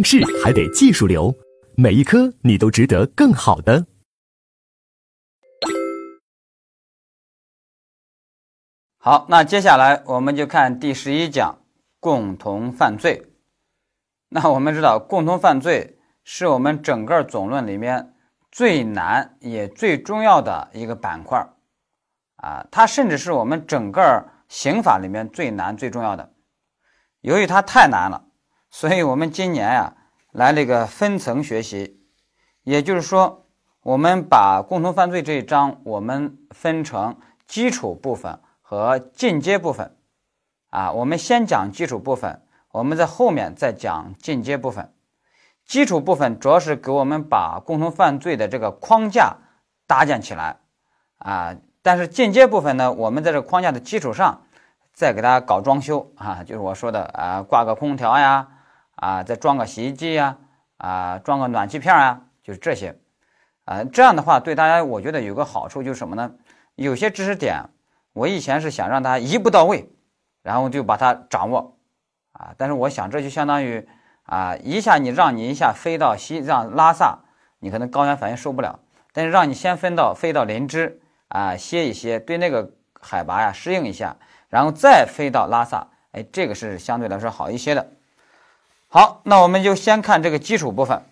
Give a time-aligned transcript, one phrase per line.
[0.00, 1.34] 应试还得技术流，
[1.76, 3.84] 每一科你都值得更好的。
[8.96, 11.62] 好，那接下来我们就看第十一讲
[11.98, 13.26] 共同犯罪。
[14.30, 18.14] 那我们知道，共同犯罪是我们整个总论里面
[18.50, 21.46] 最难也最重要的一个板块
[22.36, 26.32] 啊，它甚至是我们整个刑法里面最难最重要的。
[27.20, 28.29] 由于它太难了，
[28.70, 29.94] 所以我们今年呀
[30.32, 32.00] 来了一个分层学习，
[32.62, 33.46] 也就是说，
[33.82, 38.40] 我们把共同犯罪这一章我们分成基础部分。
[38.62, 39.96] 和进阶部分，
[40.68, 44.94] 啊，我们先讲基础部分，我们在后面再讲进阶部分。
[45.66, 49.36] 基础部分主要是给我们把共同犯罪的这个框架
[49.88, 50.60] 搭建起来，
[51.18, 54.40] 啊，但是进阶部分呢，我们在这个框架的基础上
[54.92, 58.46] 再给大家搞装修，啊，就是我说的啊，挂个空调呀，
[59.00, 60.38] 啊，再装个洗衣机呀，
[60.76, 62.96] 啊，装个暖气片啊，就是这些，
[63.64, 66.32] 啊，这样的话对大家我觉得有个好处就是什么呢？
[66.76, 67.64] 有些知识点。
[68.12, 69.88] 我以前是想让他一步到位，
[70.42, 71.78] 然后就把它掌握，
[72.32, 73.88] 啊，但是我想这就相当于
[74.24, 77.20] 啊，一下你让你一下飞到西藏拉萨，
[77.60, 78.80] 你可能高原反应受不了，
[79.12, 82.68] 但是让你先飞到飞到林芝啊歇一歇，对那个
[83.00, 84.16] 海拔呀适应一下，
[84.48, 87.92] 然后再飞到拉萨，哎，这个是相对来说好一些的。
[88.92, 91.04] 好，那我们就先看这个基础部分，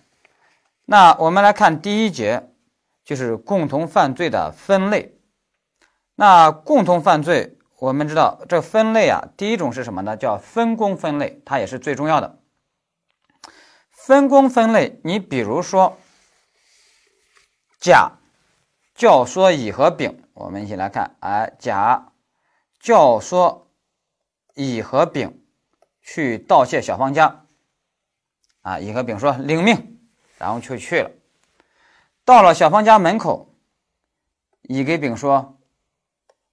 [0.85, 2.51] 那我们来看第一节，
[3.05, 5.17] 就是共同犯罪的分类。
[6.17, 10.17] 那共同犯罪，我们知道这分类啊，第一种是什么呢？
[10.17, 12.41] 叫分工分类，它也是最重要的。
[13.93, 15.97] 分工分类，你比如说
[17.79, 18.19] 甲
[18.93, 22.11] 教唆乙和丙，我们一起来看，哎，甲
[22.81, 23.67] 教唆
[24.57, 25.41] 乙和丙
[26.03, 27.45] 去盗窃小芳家，
[28.69, 29.99] 啊，乙和丙说领命，
[30.37, 31.11] 然后就去了，
[32.23, 33.55] 到了小芳家门口，
[34.63, 35.55] 乙给丙说。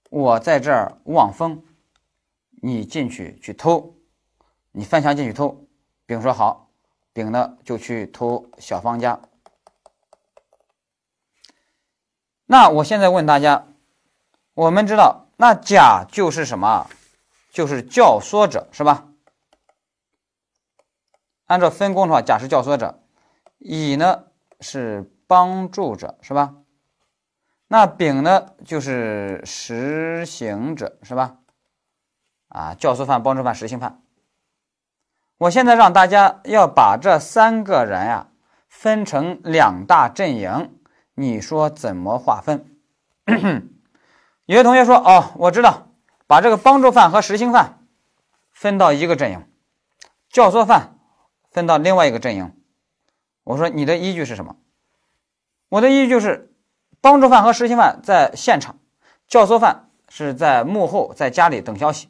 [0.08, 1.62] 我在这儿望风，
[2.62, 3.96] 你进去去偷，
[4.72, 5.66] 你翻墙进去偷。
[6.06, 6.70] 丙说好，
[7.12, 9.20] 丙呢就去偷小芳家。
[12.46, 13.66] 那我现在问大家，
[14.54, 16.88] 我们知道那甲就是什么？
[17.50, 19.06] 就是教唆者是吧？
[21.46, 23.00] 按照分工的话，甲是教唆者，
[23.58, 24.24] 乙呢
[24.60, 26.54] 是帮助者是吧？
[27.68, 31.36] 那丙呢，就是实行者，是吧？
[32.48, 34.02] 啊，教唆犯、帮助犯、实行犯。
[35.38, 38.28] 我现在让大家要把这三个人呀
[38.68, 40.78] 分成两大阵营，
[41.14, 42.76] 你说怎么划分？
[44.46, 45.88] 有的同学说：“哦，我知道，
[46.26, 47.84] 把这个帮助犯和实行犯
[48.52, 49.44] 分到一个阵营，
[50.30, 50.95] 教唆犯
[51.56, 52.54] 分到另外一个阵营。”
[53.42, 54.54] 我说：“你的依据是什么？”
[55.70, 56.52] 我的依据就是。
[56.98, 58.80] 帮助犯和实行犯在现场，
[59.28, 62.08] 教唆犯是在幕后，在家里等消息，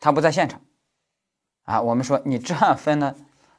[0.00, 0.62] 他不在现场。
[1.64, 3.14] 啊，我们说你这样分呢，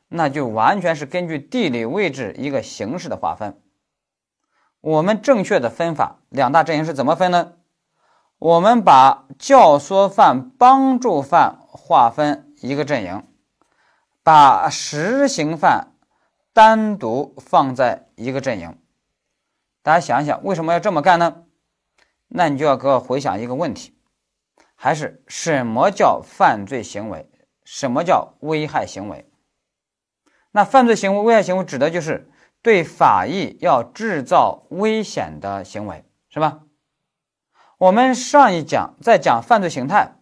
[0.07, 3.61] 那就完全是根据地理位置一个形式的划分。
[4.81, 7.53] 我们正确的分法，两大阵营是怎么分呢？
[8.39, 13.23] 我们把教唆犯、帮助犯划分一个阵营，
[14.25, 15.93] 把实行犯
[16.51, 18.75] 单独放在一个阵营。
[19.83, 21.43] 大家想一想，为什么要这么干呢？
[22.27, 23.95] 那你就要给我回想一个问题，
[24.73, 27.29] 还是什么叫犯罪行为？
[27.63, 29.29] 什么叫危害行为？
[30.49, 32.27] 那犯罪行为、危害行为指的就是
[32.63, 36.61] 对法益要制造危险的行为，是吧？
[37.77, 40.15] 我们上一讲在讲犯罪形态，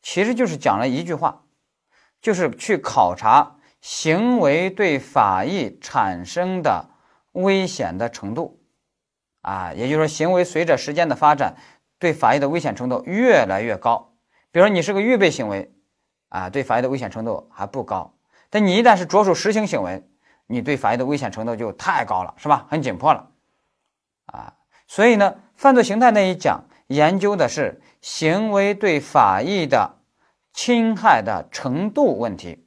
[0.00, 1.42] 其实就是讲了一句话，
[2.26, 6.84] 就是去考察行为对法益产生的
[7.30, 8.58] 危险的程度。
[9.42, 11.54] 啊，也就是说，行为随着时间的发展，
[12.00, 14.12] 对法益的危险程度越来越高。
[14.50, 15.72] 比如说，你是个预备行为，
[16.28, 18.12] 啊，对法益的危险程度还不高。
[18.50, 20.04] 但你一旦是着手实行行为，
[20.48, 22.66] 你对法益的危险程度就太高了，是吧？
[22.68, 23.28] 很紧迫了，
[24.24, 24.52] 啊，
[24.88, 29.94] 所以呢，犯罪形态那一讲研究的是行为对法益的
[30.56, 32.66] 侵害的程度问题。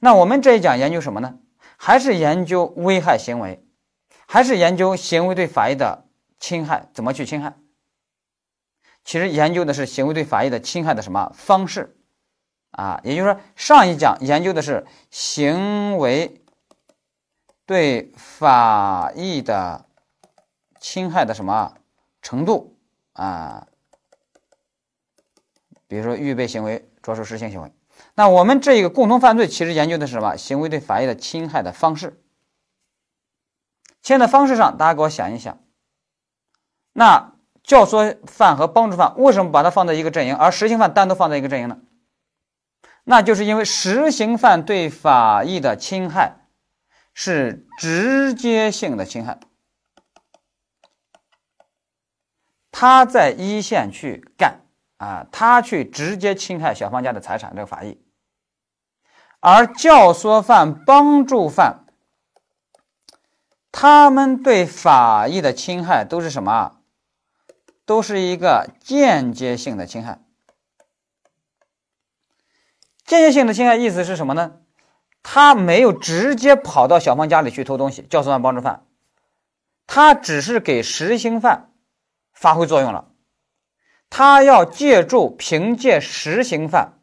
[0.00, 1.38] 那我们这一讲研究什么呢？
[1.76, 3.64] 还是研究危害行为。
[4.26, 6.04] 还是研究行为对法益的
[6.40, 7.56] 侵害，怎么去侵害？
[9.04, 11.96] 其实研究的是行为对法益的侵害的什么方式
[12.72, 13.00] 啊？
[13.04, 16.42] 也就是说，上一讲研究的是行为
[17.64, 19.86] 对法益的
[20.80, 21.76] 侵害的什么
[22.20, 22.76] 程度
[23.12, 23.67] 啊？
[25.88, 27.72] 比如说预备行为、着手实行行为。
[28.14, 30.36] 那我们这一个共同犯罪其实研究的是什么？
[30.36, 32.22] 行为对法益的侵害的方式。
[34.02, 35.58] 侵害的方式上，大家给我想一想，
[36.92, 41.78] 那教唆犯和帮助犯为什么把它放在一个阵营，而实行犯单独放在一个阵营呢？
[43.04, 46.46] 那就是因为实行犯对法益的侵害
[47.14, 49.40] 是直接性的侵害，
[52.70, 54.60] 他在一线去干
[54.98, 57.98] 啊，他去直接侵害小芳家的财产这个法益。
[59.40, 61.86] 而教唆犯、帮助犯，
[63.72, 66.80] 他们对法益的侵害都是什么？
[67.86, 70.20] 都是一个间接性的侵害。
[73.06, 74.60] 间接性的侵害意思是什么呢？
[75.22, 78.86] 他没有直接跑到小芳家里去偷东西，教唆犯、帮助犯，
[79.86, 81.72] 他只是给实行犯
[82.32, 83.07] 发挥作用了。
[84.10, 87.00] 他要借助凭借实行犯，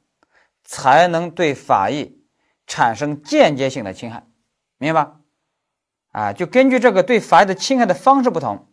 [0.63, 2.21] 才能对法益。
[2.67, 4.25] 产生间接性的侵害，
[4.79, 5.17] 明白吧？
[6.11, 8.67] 啊，就根据这个对法益的侵害的方式不同，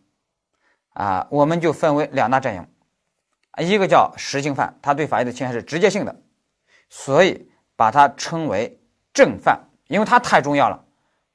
[0.93, 2.67] 啊，我们就分为两大阵营，
[3.59, 6.19] 一个叫实行犯，他对法益的侵害是直接性的，
[6.89, 8.81] 所以把它称为
[9.13, 10.83] 正犯，因为他太重要了，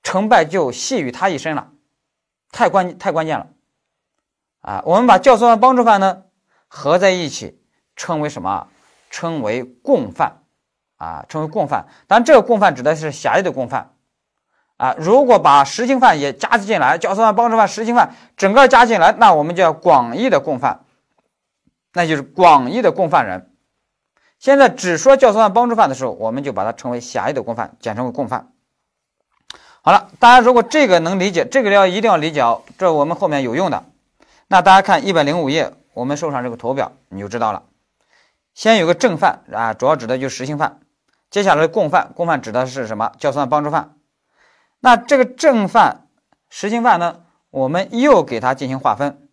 [0.02, 1.70] 成败就系于他一身了，
[2.50, 3.46] 太关太关键了，
[4.62, 6.24] 啊，我们把教唆犯、帮助犯呢
[6.68, 7.58] 合在一起，
[7.96, 8.68] 称为什么？
[9.10, 10.42] 称为共犯。
[10.98, 13.92] 啊，称为共犯，但这个共犯指的是狭义的共犯，
[14.78, 20.80] 啊，如果把实行犯也加进来，教唆犯、帮助犯、实行犯整个加进来，那我们叫广义的共犯，
[21.92, 23.52] 那就是广义的共犯人。
[24.40, 28.50] 现在只说教唆犯、帮助犯的时候，我们就把它称为狭义的共犯，简称为共犯。
[29.82, 33.84] 好了，大家如果这个能理解，这个要一定要理解哦，这我们后面有用的。
[34.48, 37.64] 那大家看一百零五页，我们手上这个图表，你就知道了。
[38.54, 40.80] 先有个正犯啊，主要指的就是实行犯。
[41.28, 43.10] 接下来共犯，共犯指的是什么？
[43.18, 43.96] 教唆犯、帮助犯。
[44.78, 46.06] 那这个正犯、
[46.48, 47.24] 实行犯呢？
[47.50, 49.28] 我们又给它进行划分。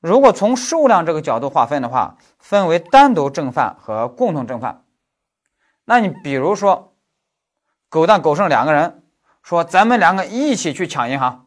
[0.00, 4.84] 如果从数量这个角度划分的话，分为单独正犯和共同正犯。
[5.84, 6.94] 那你比如说，
[7.88, 9.02] 狗蛋、狗剩两个人
[9.42, 11.46] 说咱们两个一起去抢银行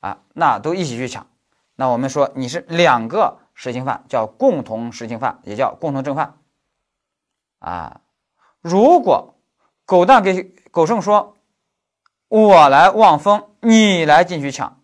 [0.00, 1.26] 啊，那都一起去抢。
[1.76, 6.34] 那我们说你是两个实行犯，叫共同实行犯，也叫共同正犯
[7.58, 8.02] 啊。
[8.60, 9.34] 如果
[9.84, 11.34] 狗蛋给狗剩说
[12.28, 14.78] ：“我来望风，你来进去抢。”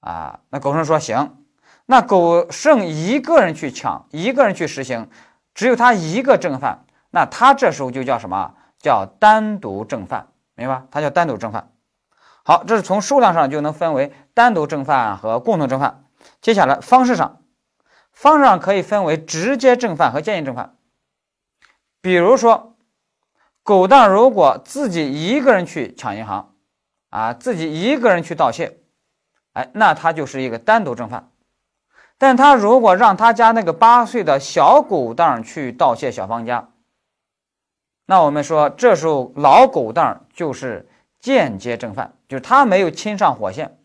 [0.00, 1.44] 啊，那狗剩说：“行。”
[1.84, 5.10] 那狗剩一个人去抢，一个人去实行，
[5.52, 8.54] 只有他一个正犯，那他这时候就叫什么？
[8.78, 10.86] 叫单独正犯，明白？
[10.90, 11.70] 他叫单独正犯。
[12.44, 16.04] 好，这是从数量上就能分为单独正犯和共同正犯。
[16.40, 17.37] 接下来方式上，
[18.18, 20.76] 方式上可以分为直接正犯和间接正犯。
[22.00, 22.74] 比如说，
[23.62, 26.52] 狗蛋如果自己一个人去抢银行，
[27.10, 28.76] 啊，自己一个人去盗窃，
[29.52, 31.30] 哎，那他就是一个单独正犯。
[32.18, 36.70] 但他如果让他家那个八岁的小狗蛋去盗窃小芳家，
[38.04, 40.88] 那我们说这时候老狗蛋就是
[41.20, 43.78] 间接正犯，就是他没有亲上火线，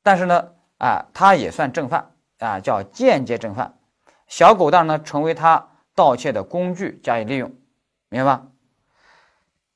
[0.00, 2.11] 但是呢，啊，他也算正犯
[2.42, 3.74] 啊，叫间接正犯。
[4.26, 5.68] 小狗蛋呢，成为他。
[5.94, 7.52] 盗窃的工具加以利用，
[8.08, 8.46] 明白吧？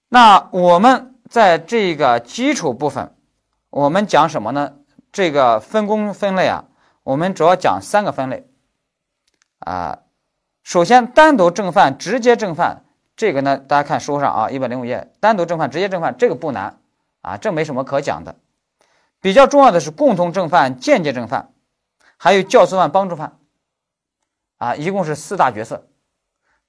[0.08, 3.14] 那我们在这个基础部分，
[3.68, 4.76] 我们讲什么呢？
[5.12, 6.64] 这个分工分类啊，
[7.02, 8.48] 我们主要讲三个分类
[9.58, 9.98] 啊。
[10.62, 16.78] 首先，单独正犯、直接正犯，这个呢，大家看书上啊，一百零五页，单独正犯、直接正犯，这个不难
[17.20, 18.36] 啊，这没什么可讲的。
[19.20, 21.50] 比较重要的是共同正犯、间接正犯，
[22.16, 23.38] 还有教唆犯、帮助犯
[24.58, 25.86] 啊，一共是四大角色。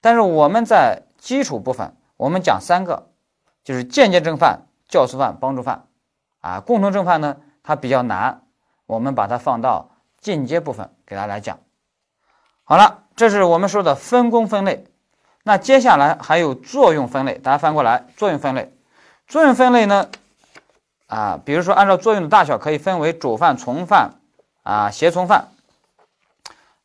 [0.00, 3.10] 但是我们在基础部分，我们讲三个，
[3.64, 5.86] 就是间接正犯、教唆犯、帮助犯，
[6.40, 8.42] 啊，共同正犯呢，它比较难，
[8.86, 9.90] 我们把它放到
[10.20, 11.58] 进阶部分给大家来讲。
[12.64, 14.84] 好了，这是我们说的分工分类。
[15.42, 18.76] 那接下来还有作用分类，大家翻过来，作用分类。
[19.26, 20.10] 作用分类呢，
[21.06, 24.17] 啊，比如说按照作用的大小，可以分为主犯、从犯，
[24.62, 25.48] 啊，协从犯。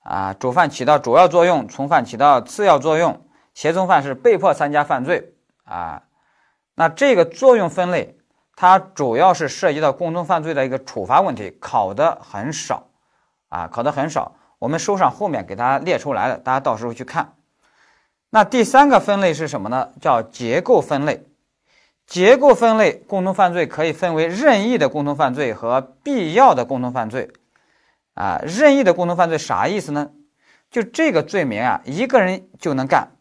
[0.03, 6.03] 啊，主犯起到主要作用，从犯起到次要作用，协从犯是被迫参加犯罪啊。
[6.75, 8.17] 那这个作用分类，
[8.55, 12.87] 它主要是涉及到共同犯罪的一个处罚问题，考的很少
[13.47, 14.35] 啊，考的很少。
[14.59, 17.35] 我们书上后面给大家列出来了，大家到时候去看。
[18.29, 19.91] 那第三个分类是什么呢？
[20.01, 21.25] 叫结构分类。
[22.05, 27.31] 结构分类，共同犯罪可以分为任意的共同犯罪和必要的共同犯罪。
[28.13, 30.11] 啊，任意的共同犯罪啥意思呢？
[30.69, 33.11] 就这个罪名啊，一个人就能干，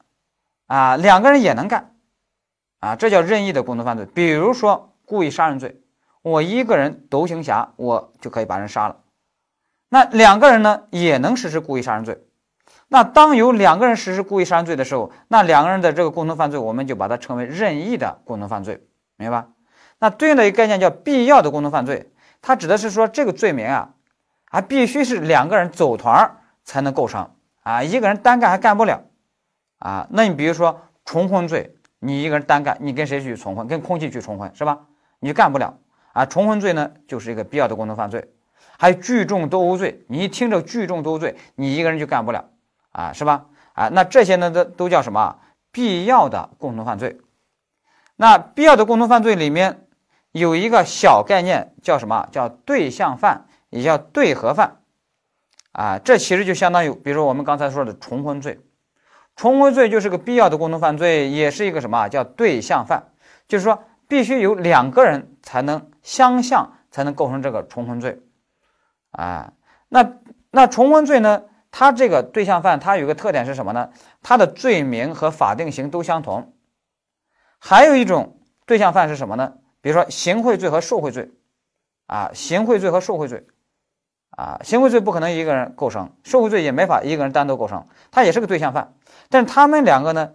[0.67, 1.95] 啊，两个人也能干，
[2.81, 4.07] 啊，这叫任意的共同犯罪。
[4.07, 5.81] 比如说故意杀人罪，
[6.23, 9.01] 我一个人独行侠，我就可以把人杀了。
[9.89, 12.25] 那两个人呢，也能实施故意杀人罪。
[12.89, 19.49] 那当有两个人实施故意杀人罪的时候，那两个人的这个共同犯罪，我们就把它称为任意的共同犯罪，明白吧？
[19.99, 23.91] 那对应的一个概念叫必要的共同犯罪，它指的是说这个罪名啊，
[24.53, 26.31] 还必须是两个人走团
[26.63, 27.31] 才能构成
[27.63, 29.03] 啊，一个人单干还干不了
[29.79, 30.07] 啊。
[30.11, 33.67] 那你比如说重婚罪，你一个人单干，你跟谁去重婚？
[33.67, 34.79] 跟空气去重婚是吧？
[35.21, 35.79] 你干不了
[36.13, 36.27] 啊。
[36.27, 38.31] 重婚罪呢，就是一个必要的共同犯罪。
[38.79, 42.45] 还有聚众斗殴罪，你一听着聚众斗殴罪，你一个人就干不了
[42.91, 43.47] 啊，是吧？
[43.73, 45.39] 啊，那这些呢都都叫什么？
[45.71, 47.19] 必要的共同犯罪。
[48.17, 49.87] 那必要的共同犯罪里面
[50.33, 52.29] 有一个小概念叫什么？
[52.31, 54.79] 叫对象犯，也叫对合犯。
[55.73, 58.61] 啊，这其实就相当于，比如说我们刚才说的重婚罪，
[59.35, 62.09] 重婚罪就是个必要的共同犯罪，也是一个什么？
[62.09, 63.13] 叫对象犯，
[63.49, 68.21] 就是说必须有两个人才能相像，才能构成这个重婚罪。
[69.13, 69.53] 啊，
[69.89, 70.13] 那
[70.51, 71.43] 那重婚罪呢？
[71.75, 73.91] 它这个对象犯，它有个特点是什么呢？
[74.23, 76.55] 它的罪名和法定刑都相同。
[77.59, 79.55] 还有一种对象犯是什么呢？
[79.81, 81.31] 比如说行贿罪和受贿罪，
[82.09, 83.47] 啊，行贿罪和受贿罪，
[84.37, 88.95] 啊，行贿罪不可能一个人构成，受贿罪也没法一个人单独构成，它也是个对象犯。
[89.29, 90.31] 但是他们两个呢，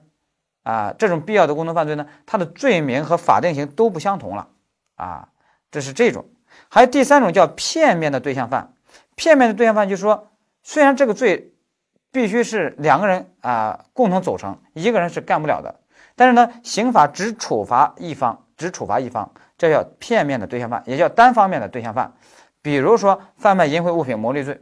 [0.64, 4.50] 啊，这种必要的共同犯罪呢，它的罪名和法定刑都不相同了，
[4.96, 5.30] 啊，
[5.72, 6.26] 这是这种。
[6.70, 8.74] 还有第三种叫片面的对象犯，
[9.16, 10.28] 片面的对象犯就是说，
[10.62, 11.54] 虽然这个罪
[12.12, 15.80] 必须是两个人啊共同组成，一个人是干不了的，
[16.16, 22.14] 但是呢，刑法只处罚一方，只处罚一方，这叫片面的对象犯，也叫单方面的对象犯。
[22.68, 24.62] 比如说贩卖淫秽物品牟利罪，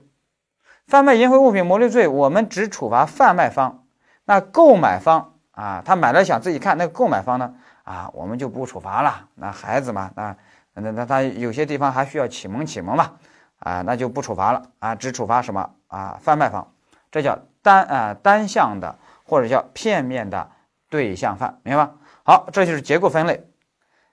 [0.86, 3.84] 贩卖淫秽物品牟利罪，我们只处罚贩卖方，
[4.26, 10.36] 那购买方啊，他买了想自己看，那购买方呢啊，我们就不处罚了，那孩子嘛，那。
[10.76, 13.14] 那那他有些地方还需要启蒙启蒙嘛，
[13.58, 16.20] 啊，那就不处罚了啊，只处罚什么啊？
[16.22, 16.72] 贩卖方，
[17.10, 20.52] 这叫单啊单向的或者叫片面的
[20.92, 21.94] 对象犯，明白吧？
[22.24, 23.48] 好，这就是结构分类。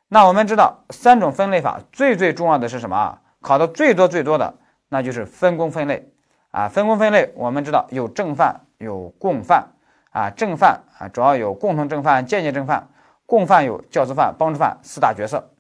[0.09, 3.21] 那我们知道三种分类法最最重要的是什么啊？
[3.43, 4.55] 考的最多最多的
[4.89, 6.11] 那就是分工分类
[6.51, 6.69] 啊。
[6.69, 9.73] 分工分类我们知道有正犯有共犯
[10.11, 12.89] 啊，正犯啊主要有共同正犯、间接正犯，
[13.27, 15.51] 共犯有教唆犯、帮助犯四大角色。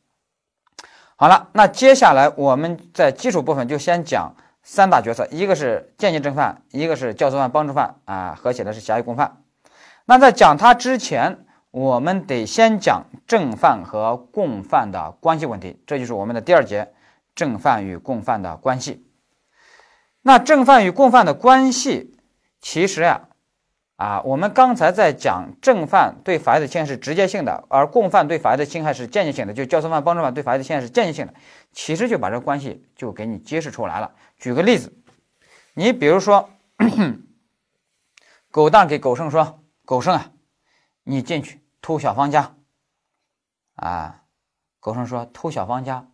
[1.16, 9.38] 好了，那接下来我们在基础部分就先讲三大角色，一个是间接正犯，一个是教唆犯、帮助犯啊，合起来是狭义共犯。
[10.04, 16.92] 那在讲它之前，我们得先讲正犯和共犯的关系问题，这就是我们的第二节，
[17.34, 19.06] 正犯与共犯的关系。
[20.22, 22.16] 那正犯与共犯的关系，
[22.60, 23.28] 其实呀。
[23.96, 31.32] 啊，我们刚才在讲正犯对法益的侵害是直接性的，而共犯对法益的侵害是间接性的，就教唆犯、帮助犯对法益的侵害是间接性的。
[31.70, 34.12] 其实就把这个关系就给你揭示出来了。
[34.38, 34.92] 举个例子，
[35.74, 36.50] 你比如说，
[38.50, 40.32] 狗蛋给狗剩说：“狗剩啊，
[41.04, 42.56] 你进去偷小芳家。”
[43.76, 44.22] 啊，
[44.80, 46.08] 狗剩说：“偷小芳家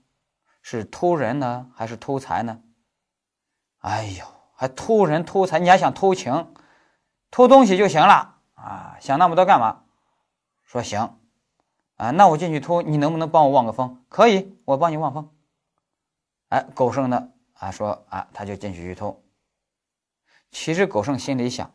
[0.70, 2.60] 是偷人呢，还是偷财呢？”
[3.80, 6.54] 哎呦，还偷人偷财，你还想偷情？
[7.30, 9.84] 偷东西就行了啊，想那么多干嘛？
[10.64, 11.18] 说行
[11.96, 14.04] 啊，那我进去偷，你能不能帮我望个风？
[14.10, 15.34] 可以，我帮你望风。
[16.50, 19.24] 哎，狗剩呢啊，说啊，他就进去去偷。
[20.50, 21.72] 其实狗剩心里想，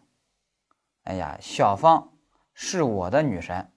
[1.05, 2.13] 哎呀，小芳
[2.53, 3.71] 是我的女神，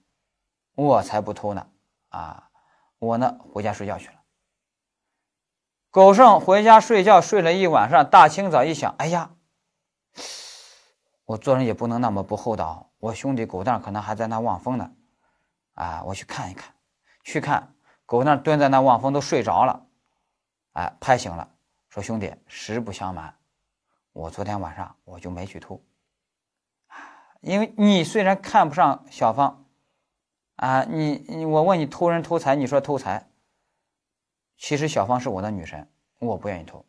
[0.75, 1.67] 我才不偷呢
[2.09, 2.51] 啊！
[2.99, 4.16] 我呢回家睡觉去了。
[5.97, 9.31] 狗剩回家睡觉睡了一晚上，大清早一想，哎呀。
[11.25, 14.91] 我做人也不能那么不厚道，我兄弟狗蛋可能还在那望风呢，
[15.73, 16.71] 啊，我去看一看，
[17.23, 17.73] 去看
[18.05, 19.87] 狗蛋蹲在那望风都睡着了，
[20.73, 21.49] 哎，拍醒了，
[21.89, 23.33] 说兄弟，实不相瞒，
[24.13, 25.81] 我昨天晚上我就没去偷，
[27.41, 29.65] 因为你虽然看不上小芳，
[30.57, 33.26] 啊，你你我问你偷人偷财，你说偷财，
[34.57, 35.87] 其实小芳是我的女神，
[36.19, 36.83] 我不愿意偷，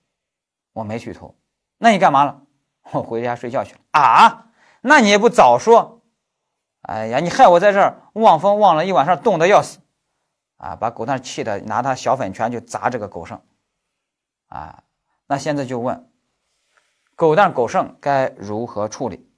[0.73, 1.35] 我没去偷，
[1.77, 2.43] 那你干嘛了？
[2.93, 4.47] 我回家睡觉去了啊！
[4.81, 6.03] 那你也不早说！
[6.83, 9.81] 哎呀，你害我在这儿望风望了一晚上，冻得要死
[10.57, 10.75] 啊！
[10.75, 13.43] 把狗蛋气的，拿他小粉拳就砸这个狗剩
[14.47, 14.85] 啊！
[15.27, 16.11] 那现在就问，
[17.15, 19.29] 狗蛋狗剩该如何处理？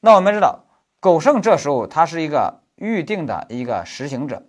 [0.00, 0.64] 那我们知道，
[0.98, 4.44] 狗剩这时候他是一个预定的一个实行者，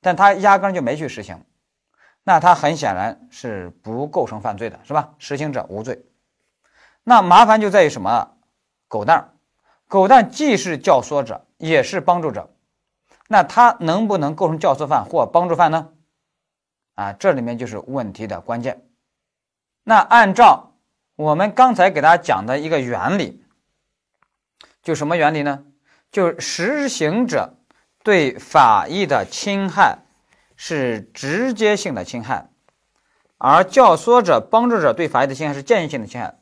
[0.00, 1.44] 但他压根就没去实行，
[2.28, 5.14] 那他很显然是不构成犯罪的，是吧？
[5.18, 6.04] 实行者无罪。
[7.02, 8.36] 那麻烦就在于什么？
[8.86, 9.32] 狗蛋儿，
[9.86, 12.50] 狗蛋既是教唆者，也是帮助者，
[13.28, 15.88] 那他能不能构成教唆犯或帮助犯呢？
[16.96, 18.86] 啊，这里面就是问题的关键。
[19.82, 20.74] 那按照
[21.16, 23.42] 我们刚才给大家讲的一个原理，
[24.82, 25.64] 就什么原理呢？
[26.12, 27.54] 就是实行者
[28.04, 30.00] 对法益的侵害
[30.58, 32.50] 是直接性的侵害，
[33.38, 36.38] 而教唆者、帮助者对法益的侵害是间接性的侵害。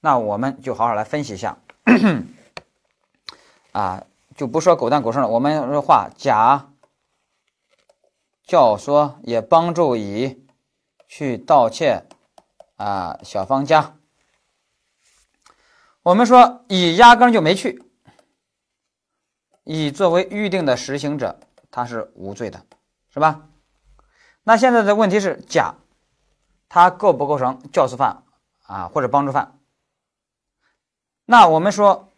[0.00, 1.56] 那我们就好好来分析一下。
[3.72, 4.04] 啊，
[4.36, 6.72] 就不说狗蛋狗剩了，我们说话甲
[8.44, 10.46] 教唆也帮助乙
[11.08, 12.04] 去盗窃。
[12.76, 13.98] 啊，小芳家，
[16.02, 17.84] 我们说乙压根就没去，
[19.64, 21.38] 乙作为预定的实行者，
[21.70, 22.64] 他是无罪的，
[23.12, 23.49] 是吧？
[24.50, 25.76] 那现在的问题是甲，
[26.68, 28.24] 他构不构成教唆犯
[28.66, 29.60] 啊，或者帮助犯？
[31.24, 32.08] 那我们说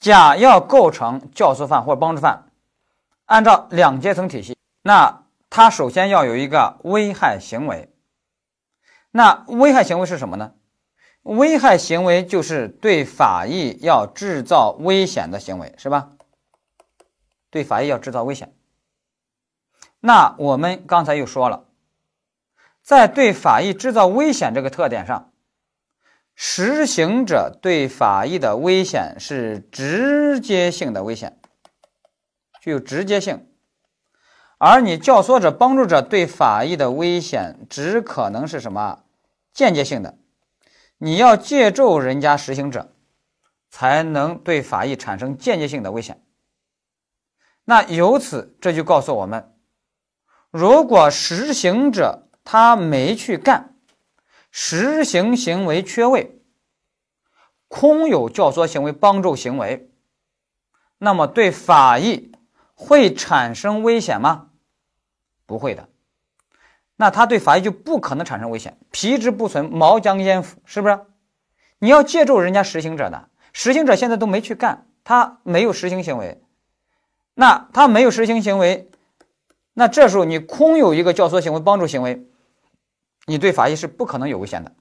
[0.00, 2.50] 甲要构成教唆犯或者帮助犯，
[3.26, 7.94] 按照两阶层体系，那他首先要有一个危害行为。
[9.10, 10.54] 那危害行为是什么呢？
[11.24, 16.12] 危害行为就是对法益要制造危险的行为，是吧？
[17.50, 18.54] 对法益要制造危险。
[20.00, 21.65] 那我们刚才又说了，
[22.86, 25.32] 在对法益制造危险这个特点上，
[26.36, 31.36] 实行者对法益的危险是直接性的危险，
[32.60, 33.48] 具有直接性。
[34.58, 39.02] 而你教唆者、帮助者对法益的危险只可能是什么？
[39.52, 40.16] 间接性的，
[40.98, 42.94] 你要借助人家实行者，
[43.68, 46.22] 才能对法益产生间接性的危险。
[47.64, 49.52] 那由此这就告诉我们，
[50.52, 53.74] 如果实行者他没去干，
[54.52, 56.40] 实行行为缺位，
[57.66, 59.90] 空有教唆行为、帮助行为，
[60.98, 62.30] 那么对法益
[62.74, 64.50] 会产生危险吗？
[65.44, 65.88] 不会的。
[66.94, 70.58] 那他对法益就不可能产生危险，皮之不存，毛将焉附？
[70.64, 71.00] 是不是？
[71.80, 76.40] 你要借助人家实行者的，实行者现在都没去干，他没有实行行为，
[77.34, 78.88] 那他没有实行行为，
[79.74, 82.24] 那这时候你空有一个教唆行为、帮助行为，
[83.26, 84.72] 你对法医是不可能有危险的。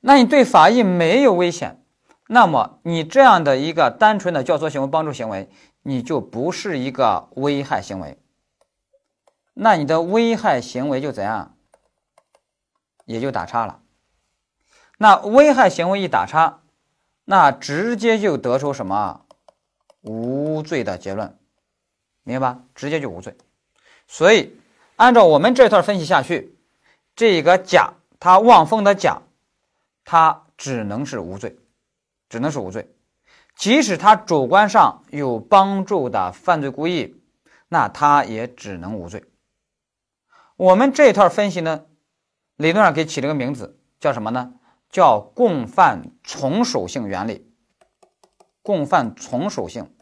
[0.00, 1.82] 那你对法医没有危险，
[2.28, 5.48] 那么你这样的一个单纯的教唆行为、帮助行为，
[5.82, 8.16] 你就不是一个危害行为。
[9.54, 11.56] 那你的危害行为就怎样？
[13.06, 13.80] 也就打叉了。
[14.98, 16.60] 那危害行为一打叉，
[17.24, 19.24] 那直接就得出什么
[20.02, 21.36] 无罪的结论，
[22.22, 22.62] 明白吧？
[22.74, 23.36] 直接就无罪。
[24.06, 24.60] 所以
[24.96, 26.57] 按照我们这段分析下去，
[27.18, 29.22] 这个甲他望风的甲，
[30.04, 31.58] 他只能是无罪，
[32.28, 32.94] 只能是无罪。
[33.56, 37.20] 即使他主观上有帮助的犯罪故意，
[37.66, 39.24] 那他也只能无罪。
[40.54, 41.86] 我们这一套分析呢，
[42.54, 44.54] 理论上给起了个名字，叫什么呢？
[44.88, 47.52] 叫共犯从属性原理。
[48.62, 49.92] 共犯从属性，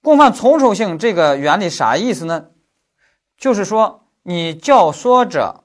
[0.00, 2.52] 共犯从属性这个原理啥意思呢？
[3.36, 5.62] 就是说，你教唆者、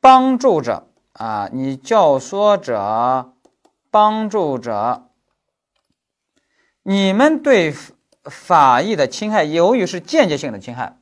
[0.00, 3.32] 帮助者啊，你教唆者、
[3.92, 5.08] 帮助者，
[6.82, 7.72] 你们对
[8.24, 10.98] 法益的侵害，由于是间接性的侵害。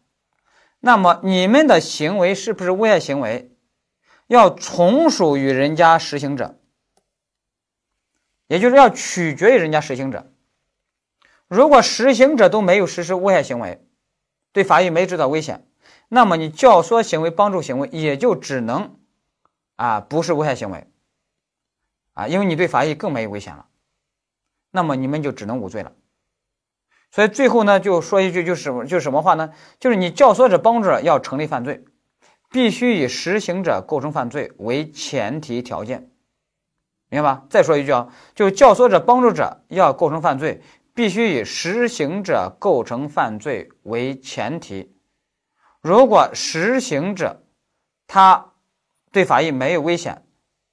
[0.81, 3.51] 那么你们的行为是不是危害行为？
[4.27, 6.61] 要从属于人家实行者，
[8.47, 10.31] 也就是要取决于人家实行者。
[11.49, 13.83] 如果实行者都没有实施危害行为，
[14.53, 15.67] 对法益没制造危险，
[16.13, 18.97] 那么你教唆行为、帮助行为也就只能
[19.77, 20.89] 啊不是危害行为
[22.15, 23.67] 啊，因为你对法益更没有危险了，
[24.73, 25.93] 那么你们就只能无罪了。
[27.13, 29.53] 所以最后呢，就说一句，就是，就是什么话呢？
[29.79, 31.85] 就是你教唆者、帮助者要成立犯罪，
[32.51, 36.11] 必须以实行者构成犯罪为前提条件，
[37.09, 37.47] 明白吧？
[37.49, 40.61] 再说一句啊，就是教唆者、帮助者要构成犯罪，
[40.93, 44.97] 必须以实行者构成犯罪为前提。
[45.81, 47.43] 如果实行者
[48.07, 48.47] 他
[49.13, 50.23] 对法益没有危险，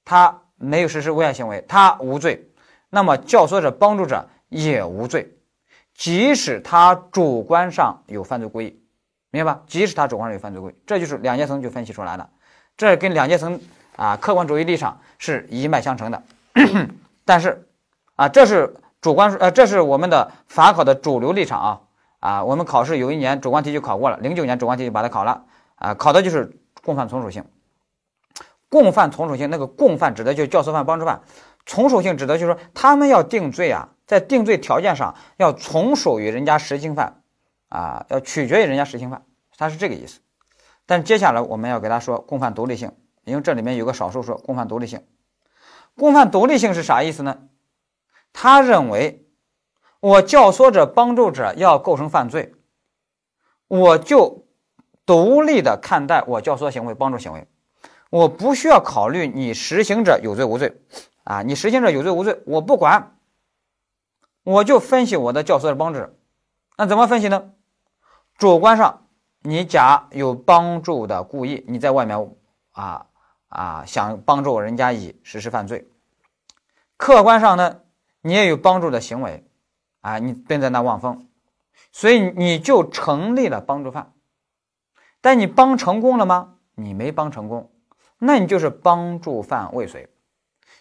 [0.04, 2.50] 他没有实施危害行为，他无罪，
[2.90, 5.34] 那么教唆者、帮助者也无罪。
[5.94, 8.80] 即使他主观上有犯罪故意，
[9.30, 9.62] 明白吧？
[9.66, 12.28] 即使他主观上有犯罪故意，这就是两阶层就分析出来了。
[12.76, 13.60] 这跟两阶层
[13.96, 16.22] 啊客观主义立场是一脉相承的。
[17.24, 17.66] 但是
[18.14, 21.80] 啊，这是主观呃，这是我们的法考的主流立场啊
[22.20, 22.44] 啊。
[22.44, 25.44] 我们考试有一年主观题就考过了，零九年主观题就把它考了
[25.76, 27.44] 啊，考的就是共犯从属性。
[28.68, 31.22] 共犯从属性，那个共犯指的就是教唆犯、帮助犯。
[31.64, 37.22] 从属性指的就是说，他们要定罪啊，在定罪条件上要从属于人家实行犯，
[37.68, 39.22] 啊，要取决于人家实行犯，
[39.56, 40.20] 他是这个意思。
[40.84, 42.92] 但接下来我们要给他说共犯独立性，
[43.24, 45.02] 因为这里面有个少数说共犯独立性。
[45.96, 47.38] 共犯独立性是啥意思呢？
[48.32, 49.26] 他认为
[50.00, 52.54] 我教唆者、帮助者要构成犯罪，
[53.66, 54.46] 我就
[55.04, 57.46] 独立的看待我教唆行为、帮助行为，
[58.10, 60.80] 我不需要考虑你实行者有罪无罪。
[61.24, 63.18] 啊，你实行者有罪无罪，我不管，
[64.44, 66.14] 我就分析我的教唆者帮助者。
[66.78, 67.50] 那怎么分析呢？
[68.38, 69.08] 主观上，
[69.42, 72.34] 你甲有帮助的故意，你在外面
[72.70, 73.06] 啊
[73.48, 75.84] 啊想帮助人家乙实施犯罪；
[76.96, 77.80] 客观上呢，
[78.22, 79.44] 你也有帮助的行为，
[80.00, 81.28] 啊，你便在那望风，
[81.92, 84.12] 所以你就成立了帮助犯。
[85.20, 86.54] 但你帮成功了吗？
[86.74, 87.72] 你没帮成功，
[88.18, 90.08] 那你就是帮助犯未遂。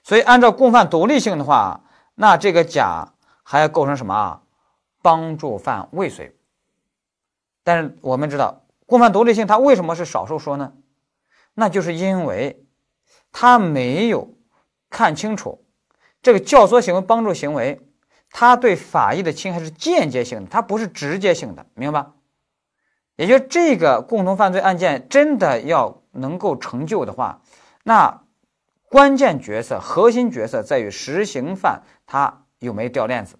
[0.04, 1.84] 所以，按照共犯独立性的话，
[2.16, 4.44] 那这个甲还要构成什么啊？
[5.02, 6.38] 帮助犯未遂。
[7.64, 10.74] 但是我们知道，共犯独立性它为什么是少数说呢？
[11.56, 12.64] 那就是因为
[13.32, 14.36] 他没有
[14.90, 15.66] 看清楚
[16.22, 17.82] 这个教唆行为、帮助行为，
[18.40, 22.12] 它对法益的侵害是间接性的，它不是直接性的，明白吧？
[23.16, 27.42] 也就这个共同犯罪案件真的要能够成就的话，
[27.84, 28.22] 那。
[28.90, 33.36] 关键角色、核心角色在于实行犯他有没有掉链子，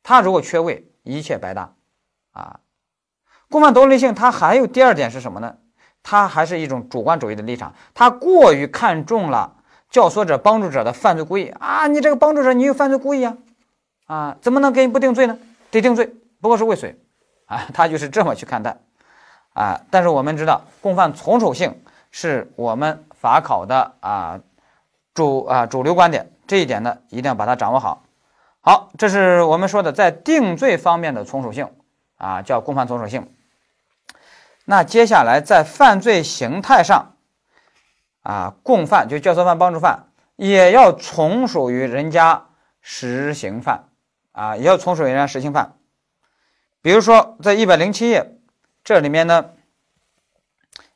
[0.00, 1.74] 他如果缺位，一切白搭
[2.30, 2.60] 啊！
[3.50, 5.56] 共犯独立性，它还有第二点是什么呢？
[6.04, 9.56] 它还是一种主观主义的立场，它过于看重了
[9.90, 11.88] 教唆者、帮助者的犯罪故意啊！
[11.88, 13.36] 你这个帮助者，你有犯罪故意啊？
[14.12, 15.38] 啊，怎么能给你不定罪呢？
[15.70, 17.00] 得定罪，不过是未遂
[17.46, 17.64] 啊！
[17.72, 18.76] 他就是这么去看待
[19.54, 19.80] 啊！
[19.90, 24.38] 但是我们知道，共犯从属性是我们法考的啊。
[25.14, 28.02] 主啊，主流观点这一点呢，一定要把它掌握好。
[28.60, 31.70] 好，这是我们说的在定罪方面的从属性
[32.18, 33.26] 啊，叫共犯从属性。
[34.66, 37.14] 那接下来在犯罪形态上
[38.22, 42.48] 啊，共犯就教唆犯、帮助犯也要从属于人家
[42.82, 43.84] 实行犯
[44.32, 45.76] 啊，也要从属于人家实行犯。
[46.80, 48.38] 比如说在一百零七页
[48.82, 49.50] 这里面呢，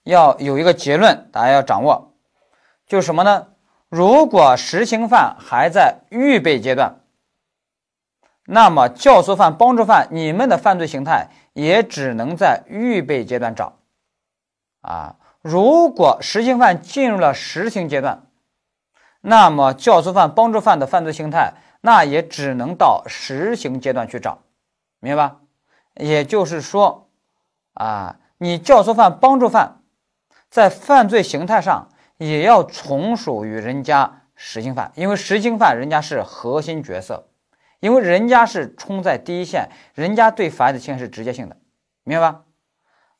[0.03, 2.15] 要有一个结论，大家要掌握，
[2.87, 3.49] 就是什么呢？
[3.89, 7.01] 如果实行犯还在预备阶段，
[8.47, 13.79] 那么教唆犯、帮助犯，你们的犯罪形态也只能在预备阶段找。
[14.81, 18.27] 啊，如果实行犯进入了实行阶段，
[19.21, 21.55] 那么教唆犯、帮助犯的犯罪形态，
[21.87, 24.41] 那也只能到实行阶段去找，
[24.99, 25.37] 明白吧？
[25.95, 27.09] 也就是说，
[27.75, 29.83] 啊，你教唆犯、帮助犯
[30.51, 31.89] 在犯罪形态上。
[32.19, 37.29] 也要从属于人家实行犯，因为实行犯人家是核心角色，
[37.79, 41.59] 因为人家是冲在第一线，人家对法益的侵害是直接性的，
[42.05, 42.41] 明白吧？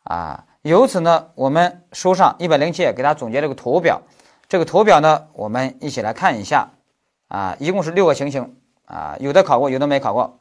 [0.05, 4.01] 啊，由此呢，我们书上一百零七页给大家总结了个图表，
[4.49, 6.71] 这个图表呢，我们一起来看一下，
[7.29, 10.39] 啊，一共是六个情形，啊，有的考过，有的没考过，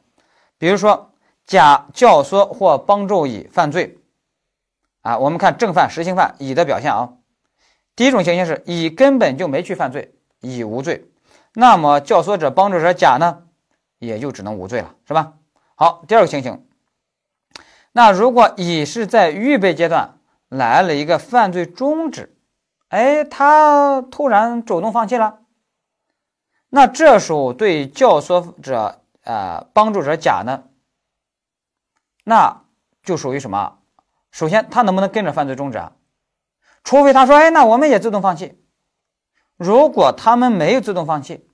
[0.58, 1.10] 比如说
[1.44, 3.98] 甲教唆或帮助乙犯罪，
[5.02, 7.14] 啊，我们看正犯、实行犯乙的表现啊。
[7.94, 11.08] 第一种情形是乙根本就没去犯罪，乙无罪，
[11.54, 13.44] 那么教唆者、帮助者甲呢，
[13.98, 15.32] 也就只能无罪了，是吧？
[15.74, 16.66] 好，第二个情形，
[17.92, 20.18] 那如果乙是在预备阶段
[20.48, 22.36] 来了一个犯罪终止，
[22.88, 25.40] 哎，他突然主动放弃了，
[26.68, 30.64] 那这时候对教唆者、呃帮助者甲呢，
[32.24, 32.64] 那
[33.02, 33.78] 就属于什么？
[34.30, 35.92] 首先，他能不能跟着犯罪终止啊？
[36.84, 38.62] 除非他说：“哎，那我们也自动放弃。”
[39.56, 41.48] 如果他们没有自动放弃，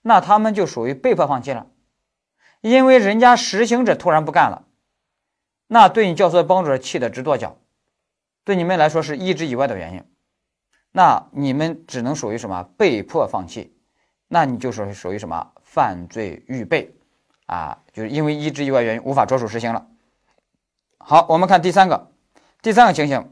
[0.00, 1.66] 那他们就属于被迫放弃了，
[2.62, 4.66] 因为人家实行者突然不干了，
[5.66, 7.58] 那对你教唆帮助者气得直跺脚，
[8.44, 10.04] 对你们来说是意志以外的原因，
[10.92, 12.62] 那你们只能属于什么？
[12.78, 13.73] 被迫放弃，
[14.28, 15.52] 那你就属于属于什么？
[15.62, 16.94] 犯罪预备
[17.46, 19.86] 啊，就是因为意志以外原因无法着手实行了。
[20.98, 22.12] 好，我们看第三个，
[22.62, 23.30] 第三个情形。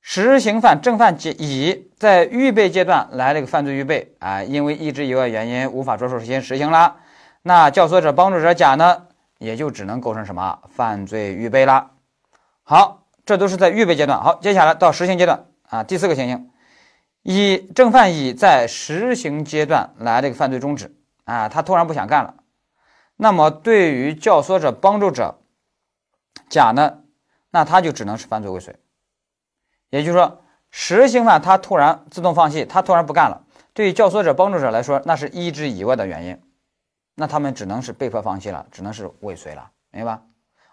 [0.00, 6.96] 实行犯正犯乙在预备阶段来了个犯罪预备啊，因为意志以外原因无法着手实行实行了，
[7.42, 9.08] 那教唆者帮助者甲呢，
[9.38, 11.90] 也就只能构成什么犯罪预备了。
[12.62, 14.22] 好，这都是在预备阶段。
[14.22, 16.50] 好，接下来到实行阶段啊，第四个情形，
[17.22, 22.34] 乙正犯乙在实行阶段来了一个犯罪终止啊，他突然不想干了，
[23.16, 25.38] 那么对于教唆者帮助者
[26.48, 27.00] 甲呢，
[27.50, 28.74] 那他就只能是犯罪未遂。
[29.90, 36.40] 也就是说，实行犯他突然自动放弃，他突然不干了，对于教唆者、帮助者来说，那是意志以外的原因，
[37.16, 40.22] 那他们只能是被迫放弃了，只能是未遂了，明白吧？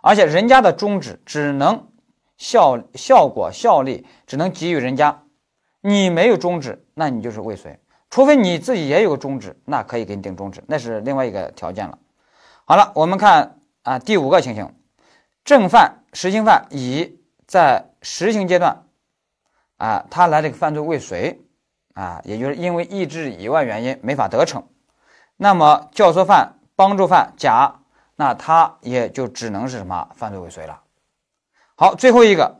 [0.01, 1.89] 而且人家的终止只能
[2.37, 5.23] 效效果效力，只能给予人家，
[5.89, 7.79] 你没有终止，那你就是未遂。
[8.09, 11.97] 除非你自己也有个宗旨，那可以给你定终止，那是另外一个条件了。
[12.65, 14.75] 好了，我们看啊第五个情形，
[15.45, 18.83] 正犯、实行犯乙在实行阶段
[19.77, 21.39] 啊，他来这个犯罪未遂
[21.93, 24.67] 啊，也就是因为意志以外原因没法得逞，
[25.37, 27.73] 那么教唆犯、帮助犯甲，
[28.17, 30.81] 那他也就只能是什么犯罪未遂了。
[31.75, 32.59] 好，最后一个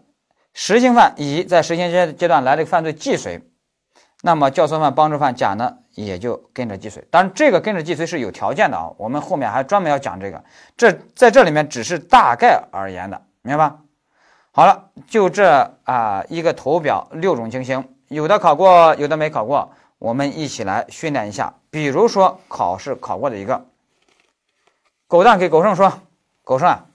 [0.59, 3.47] 实行犯乙在实行阶阶段来了个犯罪既遂。
[4.23, 7.07] 那么教唆犯、帮助犯甲呢，也就跟着既遂。
[7.11, 8.91] 当然，这个跟着既遂是有条件的啊。
[8.97, 10.43] 我们后面还专门要讲这个。
[10.75, 13.77] 这在这里面只是大概而言的，明白吧？
[14.51, 19.71] 好了，就这啊一个图表，六种情形，有的考过，有的没考过。
[19.99, 21.53] 我们一起来训练一下。
[21.69, 23.63] 比如说考试考过的一个，
[25.07, 26.01] 狗蛋给狗剩说
[26.43, 26.85] ：“狗剩啊，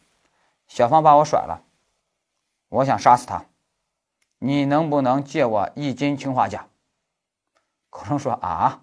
[0.66, 1.62] 小芳把我甩了，
[2.68, 3.44] 我想杀死他，
[4.44, 6.66] 你能不能借我一斤氰化钾？”
[7.88, 8.83] 狗剩说：“啊，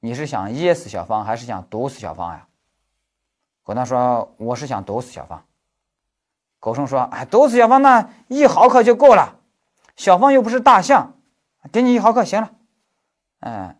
[0.00, 2.48] 你是想噎死小芳，还是想毒死小芳呀？”
[3.62, 5.44] 狗蛋说：“我是想毒死小芳。”
[6.58, 9.38] 狗剩说：“哎，毒死小芳那一毫克就够了，
[9.94, 11.14] 小芳又不是大象，
[11.70, 12.50] 给你一毫克行了。”
[13.40, 13.76] 嗯，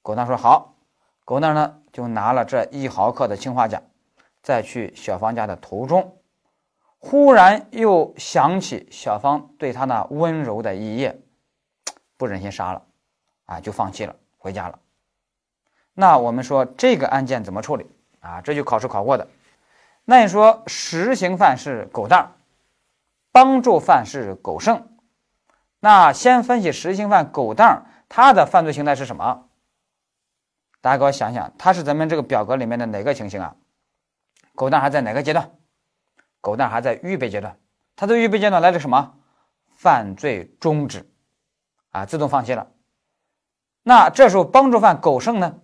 [0.00, 0.76] 狗蛋说：“好。”
[1.26, 3.82] 狗蛋呢就拿了这一毫克的氰化钾，
[4.42, 6.19] 在去小芳家的途中，
[7.00, 11.18] 忽然又想起小芳对他那温柔的一夜，
[12.16, 12.82] 不忍心杀了。
[13.46, 14.78] 啊，就放弃了，回家了。
[15.92, 17.84] 那我们说这个案件怎么处理
[18.20, 18.40] 啊？
[18.42, 19.26] 这就考试考过的。
[20.04, 22.30] 那你说实行犯是狗蛋儿，
[23.32, 24.86] 帮助犯是狗剩。
[25.80, 29.48] 那先分析实行犯狗蛋儿，他的犯罪形态是什么？
[30.80, 33.56] 大家给我想想，他是咱们这个表格里面的哪个情形啊？
[34.54, 35.50] 狗蛋还在哪个阶段？
[36.40, 37.58] 狗蛋还在预备阶段。
[37.96, 39.14] 他的预备阶段来了什么？
[39.68, 41.10] 犯罪终止，
[41.90, 42.68] 啊，自动放弃了。
[43.82, 45.60] 那这时候帮助犯狗剩呢？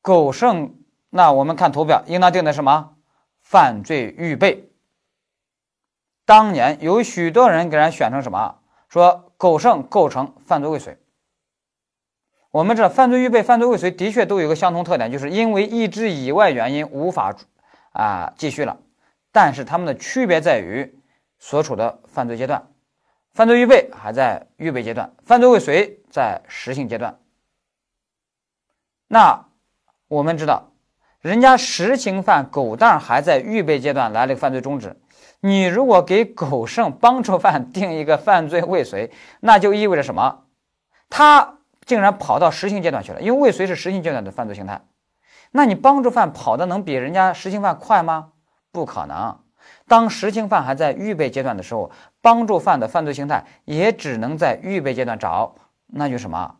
[0.00, 0.74] 狗剩，
[1.10, 2.96] 那我们看图表，应当定的什么？
[3.42, 4.70] 犯罪预备。
[6.24, 8.60] 当年有许多人给人选成什么？
[8.88, 10.98] 说狗剩构成犯罪未遂。
[12.50, 17.36] 我们这犯罪预备、犯罪未遂的确都有个相同特点，就是因为意志以外原因无法
[17.92, 18.78] 啊继续了。
[19.32, 20.98] 但是它们的区别在于
[21.38, 22.68] 所处的犯罪阶段。
[23.34, 27.18] 犯罪预备还在预备阶段，犯罪未遂在实行阶段。
[29.06, 29.46] 那
[30.08, 30.72] 我们知道，
[31.20, 34.96] 人家实行犯狗蛋还在预备阶段来了个犯罪终止，
[35.40, 40.44] 你如果给狗剩帮助犯定一个犯罪未遂，那就意味着什么？
[41.08, 44.82] 他竟然跑到实行阶段去了，因为未遂是实行阶段的犯罪形态。
[45.52, 48.32] 那你帮助犯跑的能比人家实行犯快吗？
[48.78, 49.36] 不可能。
[49.88, 51.90] 当实行犯还在预备阶段的时候，
[52.22, 55.52] 帮助犯的犯罪形态也只能在预备阶段找，
[55.88, 56.56] 那就什么？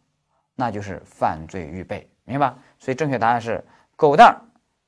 [0.56, 2.52] 那就是犯罪预备，明白？
[2.80, 4.34] 所以正确答案是狗蛋儿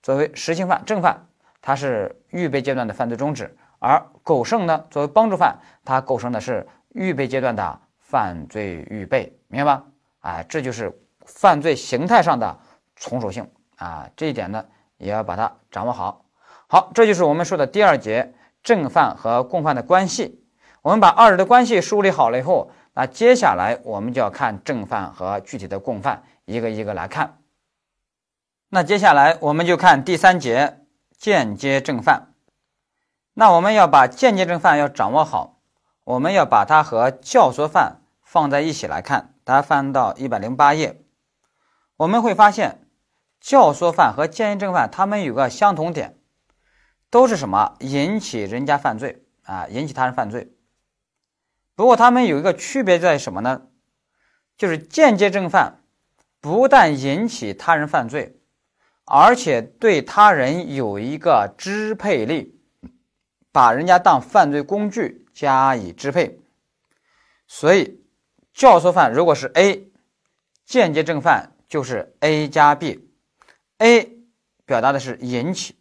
[0.02, 1.24] 作为实行犯正犯，
[1.62, 3.46] 它是预备阶段的犯罪终止；
[3.78, 9.84] 而狗剩呢，作为帮助犯，它构成的是预备阶段的犯罪预备，明白吧？
[10.22, 10.92] 哎，这就是
[11.26, 12.58] 犯罪形态上的
[12.96, 14.64] 从属性啊，这一点呢
[14.96, 16.24] 也要把它掌握好。
[16.72, 20.44] 好，这就是我们说的第二节正犯和共犯的关系。
[20.82, 27.38] 我们把二者的关系梳理好了以后，那接下来我们就要看正犯和具体的共犯，一个一个来看。
[28.68, 30.78] 那接下来我们就看第三节
[31.18, 32.34] 间接正犯。
[33.34, 35.58] 那我们要把间接正犯要掌握好，
[36.04, 39.34] 我们要把它和教唆犯放在一起来看。
[39.42, 41.02] 大家翻到一百零八页，
[41.96, 42.86] 我们会发现
[43.40, 46.18] 教唆犯和间接正犯他们有个相同点。
[47.10, 49.66] 都是什么引起人家犯罪啊？
[49.68, 50.52] 引起他人犯罪。
[51.74, 53.62] 不过他们有一个区别在什么呢？
[54.56, 55.82] 就是间接正犯
[56.40, 58.38] 不但引起他人犯罪，
[59.04, 62.60] 而且对他人有一个支配力，
[63.50, 66.38] 把人家当犯罪工具加以支配。
[67.48, 68.00] 所以
[68.52, 69.90] 教唆犯如果是 A，
[70.64, 74.18] 间接正犯就是 A 加 B，A
[74.64, 75.74] 表达的是引起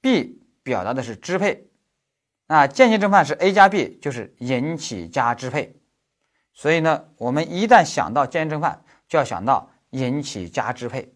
[0.00, 0.37] ，B。
[0.68, 1.66] 表达的是支配，
[2.46, 5.74] 啊，间接正犯是 A 加 B，就是引起加支配，
[6.52, 11.14] 所以呢，我们一旦想到间接正犯，就要想到引起加支配，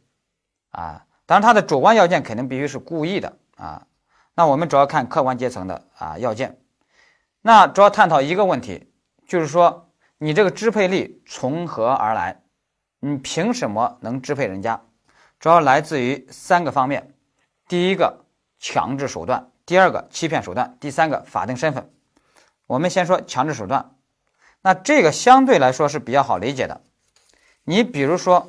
[0.71, 3.39] 啊，当然它的主观要件肯定必须是故意的。
[3.57, 3.87] 啊，
[4.35, 6.59] 那我们主要看客观阶层的啊要件，
[7.43, 8.91] 那主要探讨一个问题，
[9.29, 12.43] 就是说你这个支配力从何而来，
[13.01, 14.81] 你凭什么能支配人家？
[15.39, 17.15] 主要来自于三个方面：
[17.69, 18.22] 第一个
[18.63, 21.93] 强制手段，第二个欺骗手段，第三个法定身份。
[22.69, 23.97] 我们先说强制手段，
[24.61, 26.81] 那这个相对来说是比较好理解的。
[27.65, 28.49] 你比如说，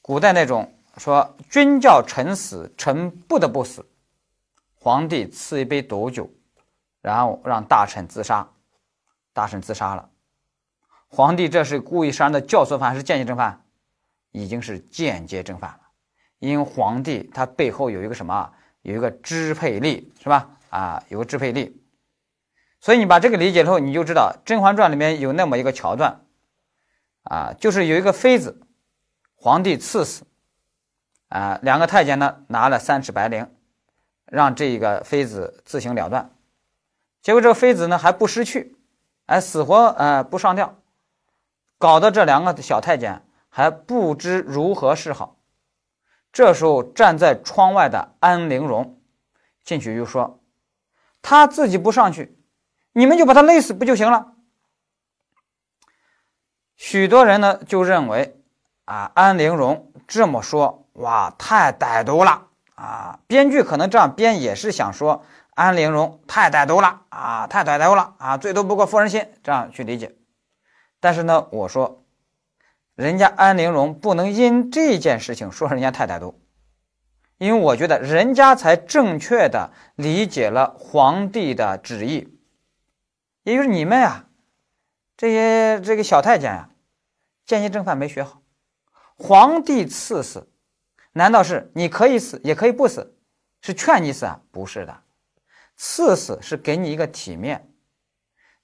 [0.00, 3.86] 古代那种说君叫臣死，臣不得不死，
[4.80, 6.30] 皇帝赐一杯毒酒，
[7.02, 8.48] 然后让大臣自杀，
[9.34, 10.08] 大臣自杀了。
[11.06, 13.62] 皇帝这是故意杀人的教唆犯还是间接正犯？
[14.32, 15.80] 已经是间接正犯了，
[16.38, 18.50] 因为皇帝他背后有一个什么？
[18.88, 20.48] 有一个支配力，是吧？
[20.70, 21.78] 啊，有个支配力。
[22.80, 26.22] 所以你把这个理解之后，你就知道《甄嬛传》里面有那么一个桥段，
[27.24, 28.62] 啊，就是有一个妃子，
[29.34, 30.24] 皇帝赐死，
[31.28, 33.48] 啊，两个太监呢拿了三尺白绫，
[34.24, 36.30] 让这一个妃子自行了断，
[37.20, 38.74] 结果这个妃子呢还不识趣，
[39.26, 40.74] 哎，死活呃不上吊。
[41.76, 45.36] 搞得这两个小太监还不知如何是好。
[46.32, 49.00] 这时候站在窗外的安陵容
[49.64, 50.40] 进去就说
[51.22, 52.38] ：“他自己不上去，
[52.92, 54.34] 你们就把他勒死不就行了？”
[56.76, 58.40] 许多人呢就认为
[58.84, 63.18] 啊，安陵容这么说，哇，太歹毒了啊！
[63.26, 70.14] 编剧可能这样编也是想说安陵容太歹毒了啊，太歹毒了啊，最多不过妇人心，这样去理解。
[71.00, 72.04] 但是呢，我说，
[72.98, 76.42] 人家安陵容不能因这件事情说人家太歹毒，
[77.38, 82.36] 因为我觉得人家才正确的理解了皇帝的旨意，
[83.44, 84.26] 也就是你们呀，
[85.16, 86.70] 这些这个小太监呀，
[87.46, 88.42] 间接正犯没学好。
[89.14, 90.50] 皇帝赐死，
[91.12, 93.16] 难道是你可以死也可以不死，
[93.60, 94.40] 是劝你死啊？
[94.50, 95.02] 不是的，
[95.76, 97.70] 赐死是给你一个体面。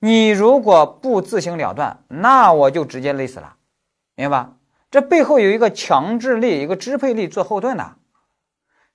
[0.01, 3.57] 你如果不自行了断，那我就直接勒死了，
[4.15, 4.53] 明白吧？
[4.91, 7.97] 这背后有一个强制力、一个支配力做后盾的，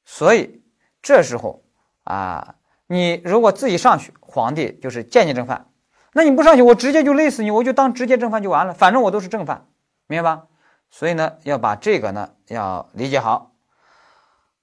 [0.05, 0.61] 所以
[1.01, 1.63] 这时候
[2.05, 2.55] 啊，
[2.87, 5.65] 你如果自己上去，皇帝就是间接正犯；
[6.13, 9.67] 那你不上去，我直接就勒死你，我就当直接正犯就完了，反正我都是正犯，
[10.07, 10.45] 明白吧？
[10.89, 13.51] 所以呢，要把这个呢要理解好。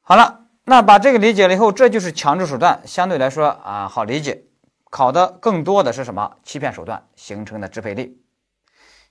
[0.01, 4.45] 好了，那把这个理解了以后，这就是强制手段，相对来说啊好理解。
[4.89, 6.37] 考的更多的是什么？
[6.43, 8.23] 欺骗手段形成的支配力。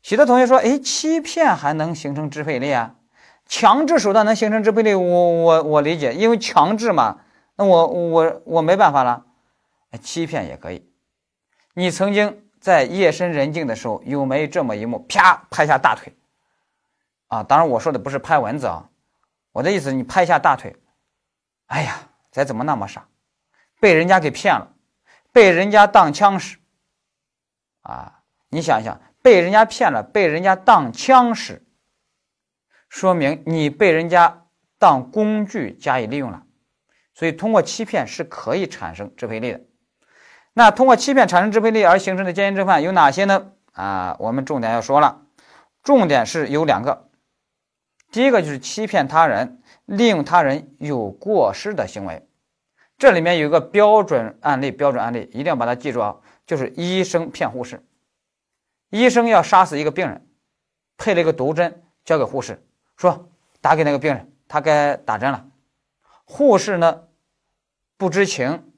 [0.05, 2.93] 许多同学说：“哎，欺骗还能形成支配力啊？
[3.47, 7.21] 强制手段能形成支配力？”我我我理解，因为强制嘛，
[7.55, 9.25] 那我我我没办法了。
[10.03, 10.87] 欺骗也可以。
[11.73, 14.99] 你曾经在夜深人静的时候，有没有这么一幕？
[15.09, 16.13] 啪，拍下大腿。
[17.29, 18.87] 啊，当然我说的不是拍蚊子啊，
[19.53, 20.75] 我的意思，你拍下大腿。
[21.65, 21.97] 哎呀，
[22.29, 23.07] 咱怎么那么傻，
[23.79, 24.71] 被人家给骗了。
[25.31, 26.59] 被人家当枪使，
[27.81, 31.65] 啊，你想一想，被人家骗了，被人家当枪使，
[32.89, 34.45] 说明你被人家
[34.77, 36.43] 当工具加以利用了。
[37.15, 39.61] 所以，通过欺骗是可以产生支配力的。
[40.53, 43.53] 那通过欺骗产生支配力而形成的奸淫正犯有哪些呢？
[43.71, 45.23] 啊，我们重点要说了，
[45.81, 47.09] 重点是有两个。
[48.11, 52.29] 第一个就是欺骗他人，利用他人有过失的行为。
[52.99, 57.83] 这里面有一个标准案例，标准案例一定要把它记住啊，就是医生骗护士。
[58.95, 60.25] 医生要杀死一个病人，
[60.95, 63.29] 配了一个毒针交给护士，说
[63.59, 65.45] 打给那个病人，他该打针了。
[66.23, 67.03] 护士呢
[67.97, 68.71] 不知情，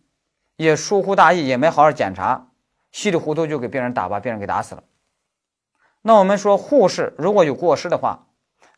[0.55, 2.49] 也疏忽大意，也没好好检查，
[2.91, 4.83] 稀里糊涂就给病人打，把病人给打死了。
[6.01, 8.25] 那我们说，护士如果有过失的话，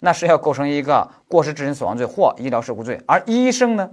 [0.02, 3.92] 那是要构成一个过失致人死亡罪或医疗事故罪，而医生呢？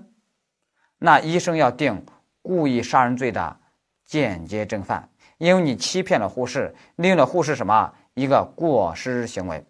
[0.99, 2.05] 那医生要定
[2.43, 3.61] 故意杀人罪的
[4.05, 9.65] 间接正犯，因为你欺骗了护士，利用了护士什么一个过失行为。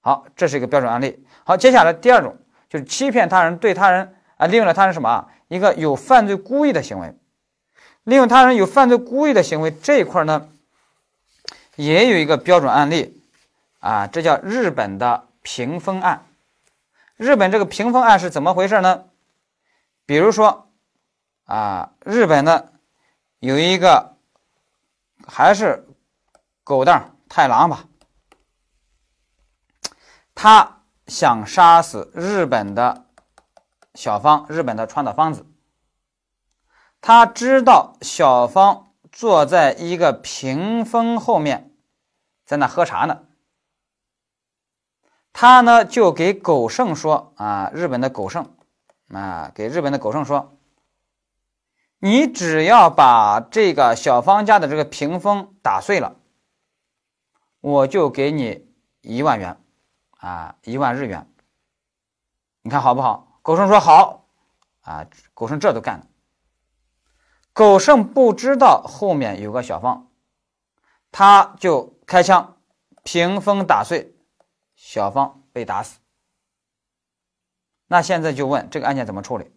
[0.00, 1.24] 好，这是一个标准案例。
[1.44, 2.36] 好，接下来第二种
[2.68, 7.14] 就是欺骗他人，对他人啊利用了他人什么一个有犯罪故意的行为，
[8.04, 10.48] 利用他人有犯罪故意的行为这一块呢，
[11.76, 13.20] 也有一个标准案例
[13.80, 16.24] 啊，这叫日本的屏风案。
[17.16, 19.04] 日本这个屏风案是怎么回事呢？
[20.06, 20.68] 比如说，
[21.44, 22.72] 啊，日本的
[23.40, 24.09] 有一个
[25.30, 25.86] 还是
[26.64, 27.84] 狗蛋太郎吧，
[30.34, 33.06] 他想杀死日本的
[33.94, 35.46] 小芳，日本的川岛芳子。
[37.00, 41.72] 他知道小芳坐在一个屏风后面，
[42.44, 43.22] 在那喝茶呢。
[45.32, 48.54] 他呢就给狗剩说啊，日本的狗剩。
[49.12, 50.56] 啊，给日本的狗剩说
[52.00, 56.16] ：“你只要把这个小芳家的这个屏风打碎了，
[57.60, 58.66] 我就给你
[59.02, 59.56] 一万元。
[60.18, 61.32] 啊一万日元。
[62.62, 63.40] 你看好不好？
[63.40, 64.28] 狗剩说好
[64.82, 66.06] 啊，狗剩这都干了。
[67.54, 70.10] 狗剩不知道后面有个小芳，
[71.10, 72.58] 他就开枪，
[73.02, 74.14] 屏风打碎，
[74.74, 76.00] 小芳被打死。
[77.86, 79.50] 那现在就问这个案件怎么处理？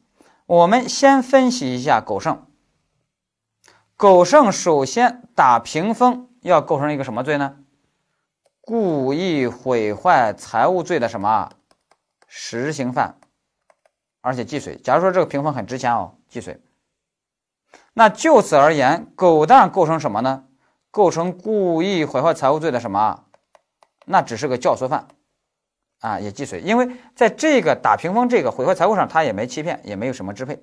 [0.54, 2.46] 我们先分析一下狗剩。
[3.98, 7.58] 狗剩首先打屏风要构成一个什么罪呢？
[8.62, 11.50] 故意毁坏财物罪的什么
[12.28, 13.16] 实行犯，
[14.22, 14.78] 而且既遂。
[14.78, 16.62] 假如说这个屏风很值钱哦，既遂。
[17.94, 20.44] 那就此而言，狗蛋构成什么呢？
[20.92, 23.26] 构成故意毁坏财物罪的什么？
[24.06, 25.08] 那只是个教唆犯，
[26.04, 26.60] 啊，也既遂。
[26.60, 30.62] 因为在这个打屏风、这个毁坏财物上，他也没欺骗，也没有什么支配。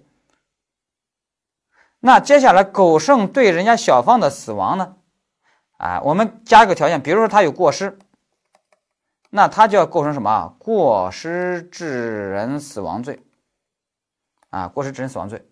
[1.99, 4.97] 那接下来，狗剩对人家小芳的死亡呢？
[5.79, 7.99] 啊，我们加个条件，比如说他有过失，
[9.31, 10.55] 那他就要构成什么？
[10.59, 13.25] 过失致人死亡罪。
[14.51, 15.49] 啊，过失致人死亡罪。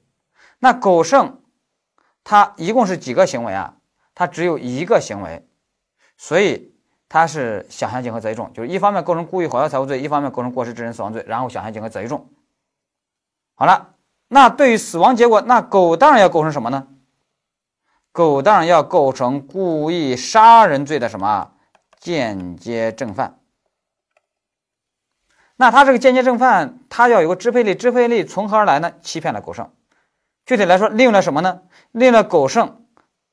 [0.58, 1.40] 那狗剩
[2.22, 3.76] 他一共是几个行为啊？
[4.14, 5.48] 他只有一个行为，
[6.18, 6.74] 所以
[7.08, 12.28] 他是想象竞合择一重，就是一方面构成故意毁坏财物罪，一方面构成过失致人死亡罪，然后想象竞合择一重。
[13.54, 13.94] 好了。
[14.30, 16.86] 那对于死亡结果，那狗当然要构成什么呢？
[18.12, 21.52] 狗当然要构成故意杀人罪的什么
[21.98, 23.38] 间接正犯。
[25.56, 28.92] 那他这个间接正犯，他要有个支配力，支配力从何而来呢？
[29.00, 29.70] 欺骗了狗剩。
[30.44, 31.62] 具体来说，利用了什么呢？
[31.92, 32.84] 利用了狗剩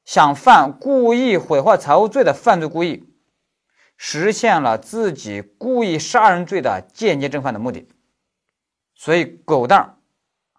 [0.06, 3.14] 想犯故意毁坏财物罪的犯罪故意，
[3.98, 7.88] 实现了自己故意杀人罪的间接正犯的目的。
[8.96, 9.92] 所以狗蛋儿。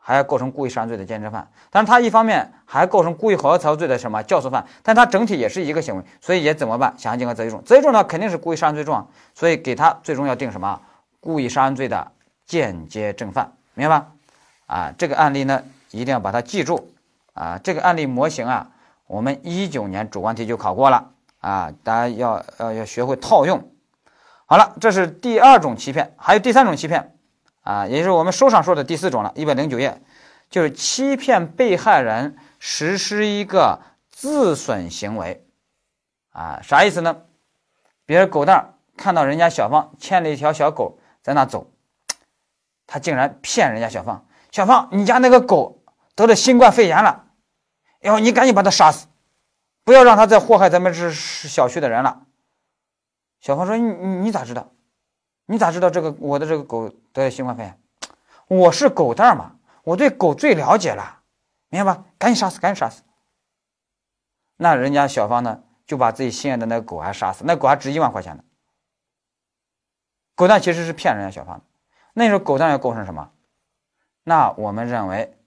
[0.09, 6.95] 还要构成故意杀人罪的间接正犯，但是他一方面还构成故意毁坏财物罪的什么教唆犯，但他整体也是一个行为，所以也怎么办？
[6.97, 10.80] 想象竞合择一重，择一重呢肯定是故意杀人罪重，所以给他最终要定什么？
[11.18, 12.12] 故意杀人罪的
[12.47, 14.12] 间接正犯，明白吧？
[14.66, 16.93] 啊，这个案例呢一定要把它记住
[17.32, 18.70] 啊，这个案例模型啊，
[19.09, 21.11] 我们一九年主观题就考过了
[21.47, 23.70] 啊，大家要要要学会套用。
[24.47, 27.14] 好了，这是第二种欺骗，还有第三种欺骗。
[27.62, 30.03] 啊，也就是我们书上说的第四种了，一百零九页，
[30.51, 33.80] 就是欺骗被害人实施一个
[34.11, 35.47] 自损行为，
[36.30, 37.16] 啊，啥意思呢？
[38.07, 41.70] 比如狗蛋看到人家小芳牵了一条小狗在那走，
[42.88, 45.80] 他竟然骗人家小芳，小芳，你家那个狗
[46.16, 47.26] 得了新冠肺炎了，
[48.01, 49.07] 哟，你赶紧把它杀死，
[49.87, 52.26] 不要让他再祸害咱们这小区的人了。
[53.41, 54.72] 小芳说，你你你咋知道？
[55.47, 57.80] 你咋知道这个我的这个狗得了新冠肺炎？
[58.49, 61.20] 我是狗蛋嘛，我对狗最了解了，
[61.68, 62.05] 明白吧？
[62.18, 63.05] 赶紧杀死，赶紧杀死。
[64.57, 68.43] 那人家小芳呢，就把自己心爱的那个狗还杀死，那狗还值一万块钱呢。
[70.34, 71.64] 狗蛋其实是骗人家小芳的。
[72.12, 73.30] 那时候狗蛋要构成什么？
[74.24, 75.39] 那我们认为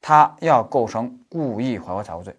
[0.00, 2.34] 他要构成故意毁坏财物罪。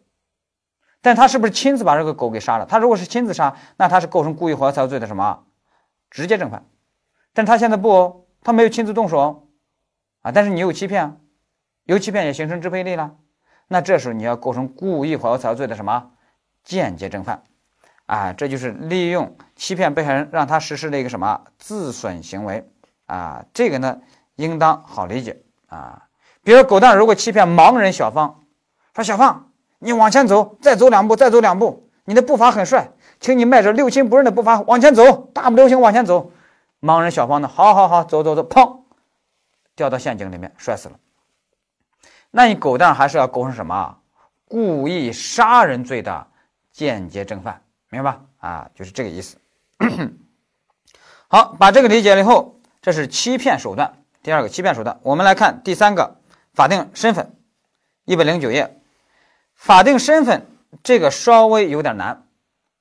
[1.04, 2.66] 但他是不是亲自把这个狗给杀了？
[2.66, 5.44] 他如果是亲自杀，那他是构成故意毁坏财物罪的什么？
[6.10, 6.66] 直接正犯。
[7.34, 9.50] 但他现在不，他没有亲自动手，
[10.22, 11.20] 啊，但是你有欺骗，
[11.84, 13.16] 有欺骗也形成支配力了，
[13.68, 16.12] 那这时候你要构成故意毁坏财物罪的什么？
[16.64, 17.44] 间接正犯，
[18.06, 21.42] 啊，这就是利用欺骗被害人让他实施了一个什么？
[21.58, 22.66] 自损行为，
[23.08, 24.00] 啊，这个呢
[24.36, 25.44] 应当好理解。
[25.68, 26.08] 啊，
[26.44, 28.44] 比如狗蛋如果欺骗盲人小芳，
[28.96, 29.52] 说小芳
[29.84, 36.32] 你往前走，再走两步，再走两步，你的步伐很帅，请你迈着六亲不认的步伐往前走，大步流星往前走。
[36.80, 37.48] 盲人小芳呢？
[37.48, 38.82] 好好好，走走走，砰，
[39.76, 40.96] 掉到陷阱里面，摔死了。
[42.32, 43.98] 那你狗蛋还是要构成什么？
[44.48, 46.28] 故意杀人罪的
[46.72, 48.22] 间接正犯，明白吧？
[48.40, 49.38] 啊，就是这个意思。
[51.28, 53.94] 好，把这个理解了以后，这是欺骗手段。
[54.22, 56.18] 第二个欺骗手段，我们来看第三个
[56.54, 57.36] 法定身份，
[58.06, 58.82] 一百零九页，
[59.64, 60.46] 法定身份
[60.84, 62.28] 这个稍微有点难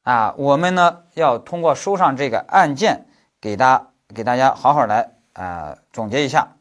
[0.02, 0.34] 啊。
[0.36, 3.06] 我们呢要通过书上这个案件
[3.40, 3.88] 给大。
[4.14, 6.56] 给大家好好来啊总结一下，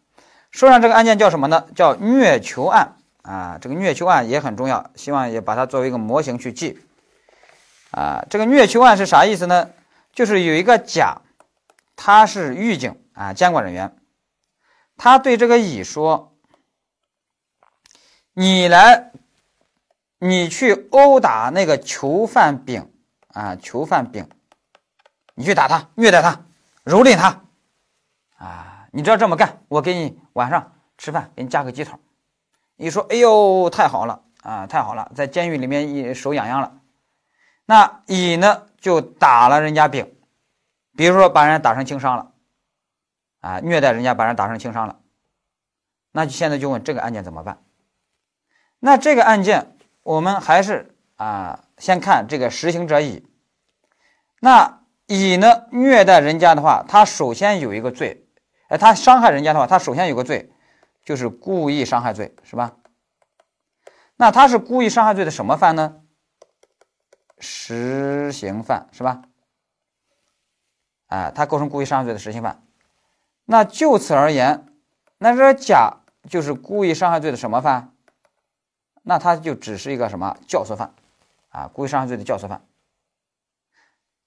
[0.51, 1.67] 书上这个案件叫什么呢？
[1.76, 3.57] 叫虐囚案啊。
[3.59, 6.80] 这个虐囚案也很重要，希望也把它作为一个模型去记
[7.89, 8.24] 啊。
[8.30, 9.72] 这个虐囚案是啥意思呢？
[10.13, 11.17] 就是有一个甲，
[11.97, 13.97] 他是狱警啊，监管人员，
[14.95, 16.38] 他对这个乙说
[18.32, 19.11] ：“你来，
[20.24, 22.88] 你去殴打那个囚犯丙
[23.30, 24.30] 啊，囚犯丙，
[25.34, 26.45] 你去打他，虐待他。”
[26.86, 27.43] 蹂躏他，
[28.38, 28.88] 啊！
[28.91, 31.93] 你只要这么干，我给你晚上吃饭，给你加个鸡腿。
[32.76, 36.80] 你说，哎呦，太好了啊，太好了，在监狱里面一手痒痒了。
[37.65, 40.11] 那乙呢，就打了人家丙，
[40.97, 42.32] 比如说把人打成轻伤了，
[43.41, 44.99] 啊，虐待人家把人打成轻伤了，
[46.11, 47.63] 那就现在就问这个案件怎么办？
[48.80, 53.28] 那这个案件我们还是啊，先看这个实行者乙。
[54.39, 58.26] 那乙呢，虐待人家的话，他首先有一个罪，
[58.70, 60.52] 哎，他伤害人家的话，他首先有个罪，
[61.04, 62.78] 就是故意伤害罪，是吧？
[64.16, 66.02] 那他是故意伤害罪的什么犯呢？
[67.38, 69.22] 实行犯，是吧？
[71.08, 72.64] 啊，他构成故意伤害罪的实行犯。
[73.45, 74.66] 那就此而言，
[75.18, 75.97] 那这甲
[76.30, 77.91] 就是故意伤害罪的什么犯？
[79.04, 80.93] 那他就只是一个什么教唆犯
[81.49, 81.70] 啊？
[81.74, 82.62] 故意伤害罪的教唆犯。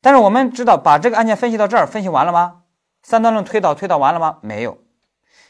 [0.00, 2.62] 但是我们知道，把这个案件分析到这儿，分析完了吗？
[3.02, 4.38] 三段论推导推导完了吗？
[4.42, 4.78] 没有，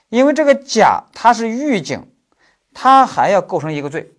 [0.08, 2.10] 因为这个甲他是狱警，
[2.72, 4.12] 他还要构成一个罪，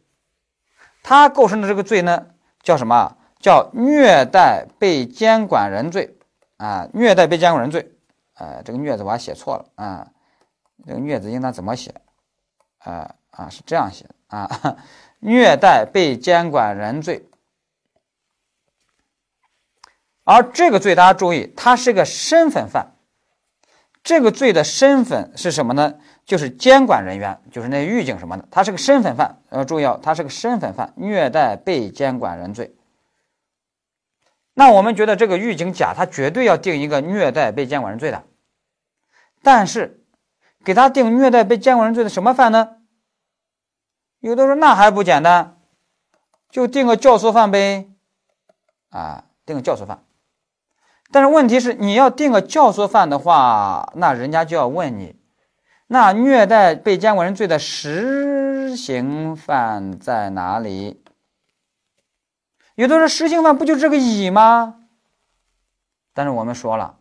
[1.03, 2.27] 他构成的这个罪呢，
[2.61, 3.17] 叫什么？
[3.37, 6.17] 叫虐待被监管人罪
[6.57, 6.87] 啊！
[6.93, 7.91] 虐待被监管人罪，
[8.33, 10.07] 啊，这个“虐”字我还写错了啊，
[10.83, 11.93] 这个“虐”字应当怎么写？
[12.79, 14.77] 啊啊，是这样写的啊，
[15.19, 17.27] 虐待被监管人罪。
[20.23, 22.93] 而这个罪，大家注意，它是个身份犯。
[24.03, 25.95] 这个罪的身份是什么呢？
[26.25, 29.41] 就是监管人员，就是那狱警什么的，他是个身份犯。
[29.51, 32.75] 要注意哦，他是个身份犯，虐待被监管人罪。
[34.53, 38.23] 那我们觉得这个狱警甲，他绝对要定一个虐待被监管人罪的。
[39.43, 40.03] 但是，
[40.63, 42.77] 给他定虐待被监管人罪的什么犯呢？
[44.25, 45.55] 有的说那还不简单，
[46.49, 47.91] 就定个教唆犯呗。
[48.89, 50.03] 啊，定个教唆犯。
[51.11, 55.15] 但是问题是，你要定个教唆犯的话，那人家就要问你，
[55.85, 61.03] 那虐待被监管人罪的实行犯在哪里？
[62.73, 64.87] 有的说实行犯不就这个乙吗？
[66.15, 66.97] 但是我们说了，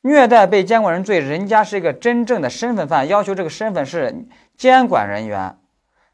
[0.00, 4.26] 虐待被监管人罪，人家是一个真正的身份犯，要求这个身份是
[4.56, 5.58] 监管人员。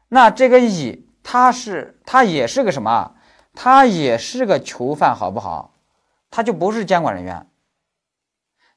[0.09, 3.15] 那这个乙，他是他也是个什么？
[3.53, 5.73] 他也是个囚犯，好不好？
[6.29, 7.47] 他就不是监管人员，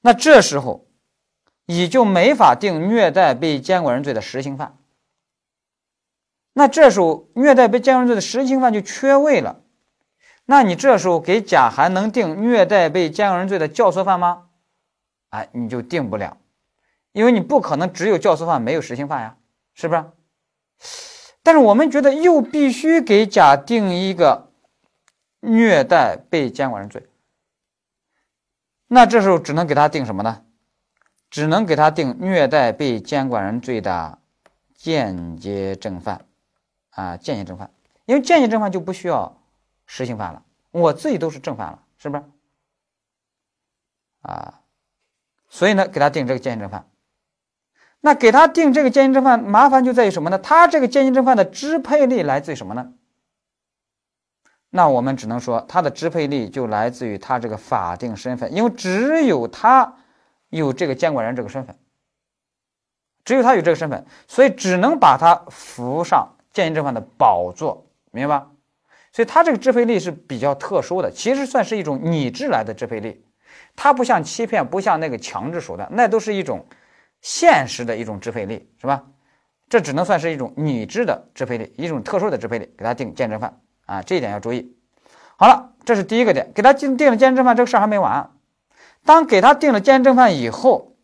[0.01, 0.87] 那这时候
[1.67, 4.79] 乙就没法定虐待被监管人罪的实行犯。
[6.55, 9.61] 那这时候虐待被监管人罪的实行犯就缺位了。
[10.47, 14.47] 那你这时候给甲还能定虐待被监管人罪的教唆犯吗？
[15.29, 16.39] 哎，你就定不了，
[17.13, 19.37] 因为你不可能只有教唆犯没有实行犯呀，
[19.75, 20.05] 是不是？
[21.43, 24.51] 但是我们觉得又必须给甲定一个
[25.41, 27.09] 虐待被监管人罪。
[28.87, 30.45] 那这时候只能给他定什么呢？
[31.31, 34.19] 只能给他定虐待被监管人罪的
[34.75, 36.27] 间接正犯，
[36.91, 37.71] 啊，间接正犯，
[38.05, 39.41] 因为间接正犯就不需要
[39.87, 42.25] 实行犯了，我自己都是正犯了，是不是？
[44.23, 44.61] 啊，
[45.49, 46.90] 所以呢，给他定这个间接正犯。
[48.03, 50.39] 那给他定这个间接正犯，麻烦就在于什么呢？
[50.39, 52.93] 他这个间接正犯的支配力来自于什么呢？
[54.71, 59.97] 那我们只能说，他的支配力就来自于他这个法定身份，因为只有他
[60.49, 61.77] 有这个监管人这个身份，
[63.25, 68.49] 只有他有这个身份，所以只能把他扶上间接正犯的宝座，明白吧？
[69.13, 73.25] 所以他这个支配力是比较特殊的，其实算是一种拟制来的支配力，
[73.75, 76.65] 它不像欺骗，不像那个强制手段，那都是一种
[77.21, 79.05] 现实的一种支配力，是吧？
[79.69, 83.61] 这只能算是一种拟制的支配力，一种特殊的支配力，给他定间接正犯。
[83.87, 84.77] 啊，这一点要注意。
[85.37, 88.31] 好了，这是第一个点，给他定定了监正犯，这个事儿还没完。
[89.05, 90.97] 当给他定了监正犯以后，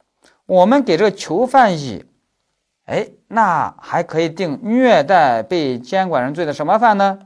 [0.46, 2.04] 我们给这个囚犯乙，
[2.84, 7.20] 哎，那还可以定虐待被监管人罪的什么犯呢？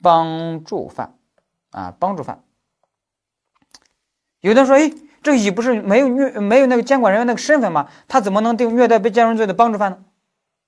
[0.00, 1.14] 帮助犯
[1.70, 2.44] 啊，帮助犯。
[4.40, 4.92] 有的人说，哎，
[5.26, 7.88] 这个乙不是没有虐没有那个监管人员那个身份吗？
[8.06, 9.98] 他怎么能定虐待被监管人罪的帮助犯呢？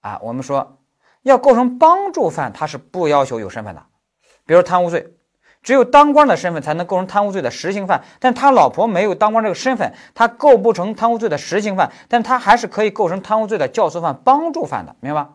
[0.00, 0.80] 啊，我们说。
[1.22, 3.86] 要构成帮助犯，他是不要求有身份的。
[4.44, 5.14] 比如贪污罪，
[5.62, 8.02] 只有当官的身份才能构成贪污罪的实行犯。
[8.18, 15.34] 但他老婆没有当官这个身份，他构不成贪污罪的实行犯，但他还是可以构成贪污罪的教唆犯、帮助犯的，明白吧？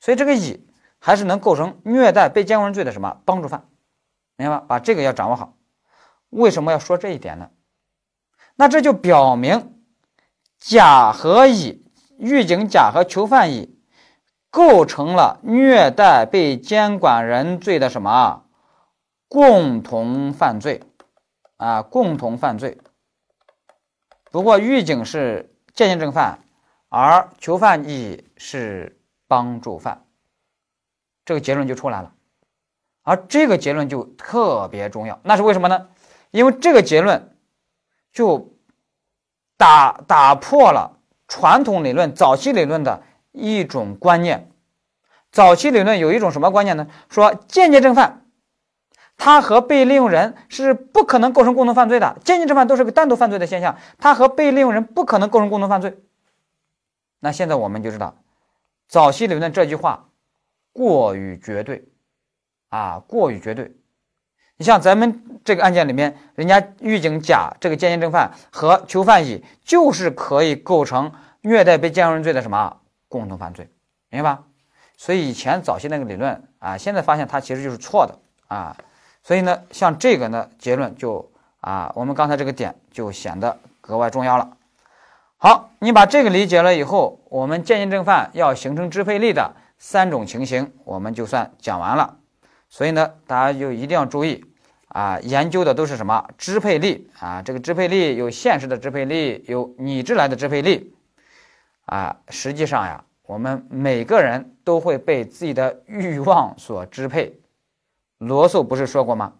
[0.00, 0.66] 所以这个乙
[0.98, 3.66] 还是能构成虐待被监管人罪的什么帮助犯，
[4.38, 4.64] 明白吧？
[4.66, 5.54] 把这个要掌握好。
[6.30, 7.50] 为什么要说这一点呢？
[8.56, 9.74] 那这就表明
[10.58, 11.84] 甲和乙，
[12.18, 13.72] 狱警甲和囚犯乙。
[14.50, 18.44] 构成了虐待被监管人罪的什么
[19.26, 20.80] 共同犯罪
[21.56, 21.82] 啊？
[21.82, 22.78] 共同犯罪。
[24.30, 26.38] 不过狱警是间接正犯，
[26.88, 30.04] 而囚犯乙是帮助犯，
[31.24, 32.12] 这个结论就出来了。
[33.02, 35.88] 而这个结论就特别重要，那是为什么呢？
[36.30, 37.33] 因为这个结论
[38.14, 38.56] 就
[39.58, 43.02] 打打破了传统理论、早期理论的
[43.32, 44.50] 一种观念。
[45.32, 46.86] 早期理论有一种什么观念呢？
[47.08, 48.24] 说间接正犯，
[49.16, 52.16] 他和被利用人是不可能构成共同犯罪的。
[52.24, 55.98] 间接正犯都是个单独犯罪的现象，他和被利用人不可能构成共同犯罪。
[57.18, 58.14] 那现在我们就知道，
[58.86, 60.08] 早期理论这句话
[60.72, 61.88] 过于绝对
[62.68, 63.76] 啊，过于绝对。
[64.56, 72.76] 你像咱们这个案件里面，人家狱警甲这个间接正犯和囚犯乙就是可以构成虐待被监护人罪的什么
[73.08, 73.68] 共同犯罪，
[74.10, 74.42] 明白吧？
[74.96, 78.76] 所以以前早期那个理论啊，现在发现它其实就是错的啊。
[79.24, 81.30] 所以呢，像这个呢结论就
[81.60, 84.56] 啊，我们刚才这个点就显得格外重要了。
[85.36, 92.18] 好，你把这个理解了以后，我们间接正犯要形成支配力的三种情形，我们就算讲完了。
[92.74, 94.44] 所以呢，大家就一定要注意
[94.88, 97.40] 啊，研究的都是什么支配力啊？
[97.40, 100.92] 这个支配力有现实的支配力，有拟制来的支配力
[101.86, 102.16] 啊。
[102.30, 103.04] 实际上呀。
[103.26, 107.40] 我们每个人都会被自己的欲望所支配。
[108.18, 109.32] 罗素不是说过吗？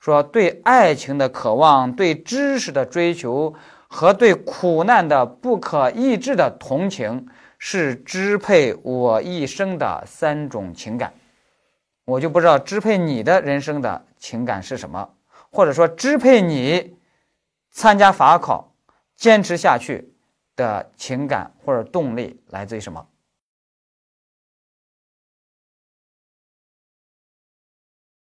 [0.00, 3.52] 说对爱情的渴望、对知识的追求
[3.88, 7.26] 和对苦难的不可抑制的同情，
[7.58, 11.12] 是支配我一生的三种情感。
[12.06, 15.10] 我就不知道支配你的人生的情感是什么，
[15.50, 16.96] 或者说支配你
[17.70, 18.72] 参加法考、
[19.16, 20.14] 坚持下去
[20.54, 23.06] 的情感或者动力来自于什么？